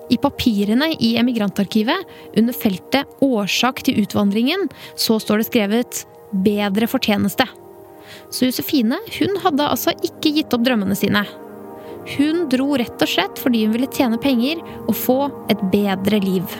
I 0.09 0.17
papirene 0.17 0.89
i 0.97 1.13
emigrantarkivet, 1.21 2.07
under 2.37 2.53
feltet 2.53 3.05
'Årsak 3.21 3.83
til 3.83 4.01
utvandringen', 4.01 4.69
så 4.95 5.19
står 5.21 5.37
det 5.37 5.49
skrevet 5.51 6.05
'Bedre 6.33 6.87
fortjeneste'. 6.87 7.47
Så 8.31 8.49
Josefine 8.49 8.97
hun 9.19 9.37
hadde 9.43 9.69
altså 9.69 9.93
ikke 10.03 10.33
gitt 10.33 10.53
opp 10.53 10.65
drømmene 10.65 10.97
sine. 10.97 11.25
Hun 12.15 12.47
dro 12.51 12.71
rett 12.79 13.01
og 13.03 13.12
slett 13.12 13.41
fordi 13.41 13.65
hun 13.65 13.75
ville 13.75 13.91
tjene 13.91 14.19
penger 14.21 14.63
og 14.85 14.95
få 14.97 15.19
et 15.51 15.62
bedre 15.73 16.21
liv. 16.23 16.59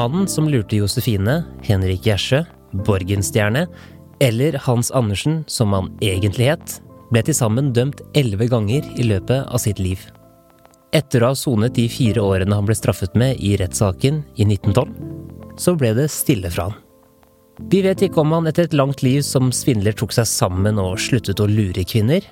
Mannen 0.00 0.28
som 0.28 0.48
lurte 0.48 0.78
Josefine, 0.78 1.42
Henrik 1.62 2.06
Gjersø, 2.06 2.38
Borgenstjerne, 2.86 3.66
eller 4.24 4.56
Hans 4.64 4.88
Andersen, 4.96 5.42
som 5.46 5.74
han 5.76 5.90
egentlig 6.00 6.46
het, 6.48 6.78
ble 7.12 7.20
til 7.26 7.36
sammen 7.36 7.68
dømt 7.76 8.00
elleve 8.16 8.46
ganger 8.48 8.86
i 8.96 9.04
løpet 9.04 9.44
av 9.44 9.60
sitt 9.60 9.82
liv. 9.82 10.00
Etter 10.96 11.20
å 11.20 11.34
ha 11.34 11.36
sonet 11.36 11.76
de 11.76 11.84
fire 11.92 12.24
årene 12.24 12.56
han 12.56 12.64
ble 12.64 12.78
straffet 12.78 13.12
med 13.12 13.44
i 13.44 13.52
rettssaken 13.60 14.22
i 14.40 14.48
1912, 14.48 14.96
så 15.60 15.76
ble 15.76 15.92
det 16.00 16.08
stille 16.16 16.48
fra 16.48 16.70
han. 16.70 16.80
Vi 17.68 17.84
vet 17.84 18.08
ikke 18.08 18.24
om 18.24 18.32
han 18.38 18.48
etter 18.48 18.70
et 18.70 18.80
langt 18.80 19.04
liv 19.04 19.20
som 19.26 19.52
svindler 19.52 19.92
tok 19.92 20.16
seg 20.16 20.32
sammen 20.32 20.80
og 20.80 20.96
sluttet 20.96 21.44
å 21.44 21.50
lure 21.50 21.84
kvinner, 21.84 22.24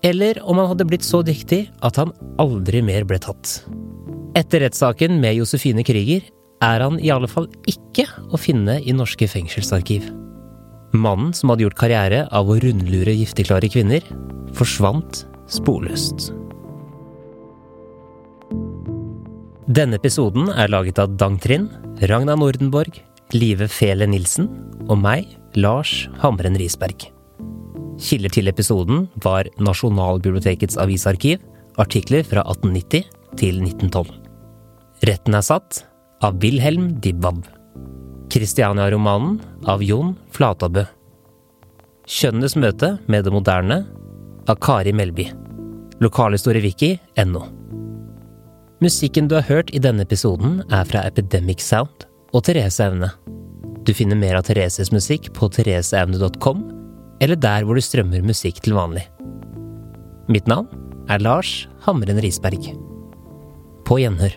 eller 0.00 0.40
om 0.40 0.56
han 0.56 0.72
hadde 0.72 0.88
blitt 0.88 1.04
så 1.04 1.20
dyktig 1.20 1.66
at 1.84 2.00
han 2.00 2.16
aldri 2.40 2.80
mer 2.80 3.04
ble 3.04 3.20
tatt. 3.20 3.58
Etter 4.32 4.64
rettssaken 4.64 5.20
med 5.20 5.36
Josefine 5.36 5.84
Krüger 5.84 6.24
er 6.60 6.84
han 6.84 6.98
i 7.00 7.10
alle 7.12 7.28
fall 7.30 7.48
ikke 7.70 8.06
å 8.30 8.40
finne 8.40 8.78
i 8.80 8.94
norske 8.96 9.28
fengselsarkiv. 9.30 10.10
Mannen 10.92 11.32
som 11.36 11.52
hadde 11.52 11.64
gjort 11.66 11.78
karriere 11.78 12.24
av 12.34 12.50
å 12.50 12.58
rundlure 12.60 13.14
gifteklare 13.14 13.70
kvinner, 13.70 14.04
forsvant 14.56 15.24
sporløst. 15.50 16.30
Denne 19.70 20.00
episoden 20.00 20.50
er 20.50 20.72
laget 20.72 20.98
av 20.98 21.14
Dang 21.14 21.38
Trind, 21.38 21.70
Ragna 22.10 22.34
Nordenborg, 22.34 22.96
Live 23.36 23.68
Fele 23.70 24.08
Nilsen 24.10 24.48
og 24.88 24.98
meg, 24.98 25.28
Lars 25.54 26.08
Hamren 26.18 26.58
Risberg. 26.58 27.06
Kilder 28.00 28.32
til 28.34 28.50
episoden 28.50 29.04
var 29.22 29.46
Nasjonalbibliotekets 29.62 30.78
avisarkiv, 30.80 31.38
artikler 31.78 32.26
fra 32.26 32.42
1890 32.48 33.06
til 33.38 33.62
1912. 33.62 34.10
Retten 35.06 35.38
er 35.38 35.46
satt 35.46 35.84
av 36.20 36.40
Wilhelm 36.40 37.00
Dibwab. 37.00 37.46
Kristiania-romanen 38.30 39.40
av 39.64 39.82
Jon 39.82 40.14
Flatabø. 40.30 40.84
Kjønnenes 42.10 42.56
møte 42.58 42.94
med 43.10 43.24
det 43.26 43.32
moderne 43.34 43.80
av 44.50 44.58
Kari 44.62 44.92
Melby. 44.96 45.28
Lokalhistoriewiki.no. 46.00 47.42
Musikken 48.80 49.28
du 49.28 49.36
har 49.36 49.48
hørt 49.48 49.72
i 49.76 49.80
denne 49.82 50.06
episoden, 50.06 50.60
er 50.72 50.86
fra 50.88 51.04
Epidemic 51.08 51.60
Sound 51.64 52.06
og 52.32 52.44
Therese 52.46 52.80
Evne. 52.86 53.10
Du 53.84 53.92
finner 53.96 54.16
mer 54.16 54.38
av 54.38 54.46
Thereses 54.48 54.92
musikk 54.92 55.28
på 55.36 55.48
thereseevne.com, 55.52 56.62
eller 57.20 57.36
der 57.36 57.66
hvor 57.66 57.76
du 57.76 57.84
strømmer 57.84 58.24
musikk 58.24 58.62
til 58.64 58.76
vanlig. 58.76 59.04
Mitt 60.30 60.48
navn 60.48 60.68
er 61.10 61.20
Lars 61.24 61.66
Hamren 61.84 62.20
Risberg. 62.22 62.70
På 63.84 63.98
gjenhør. 64.00 64.36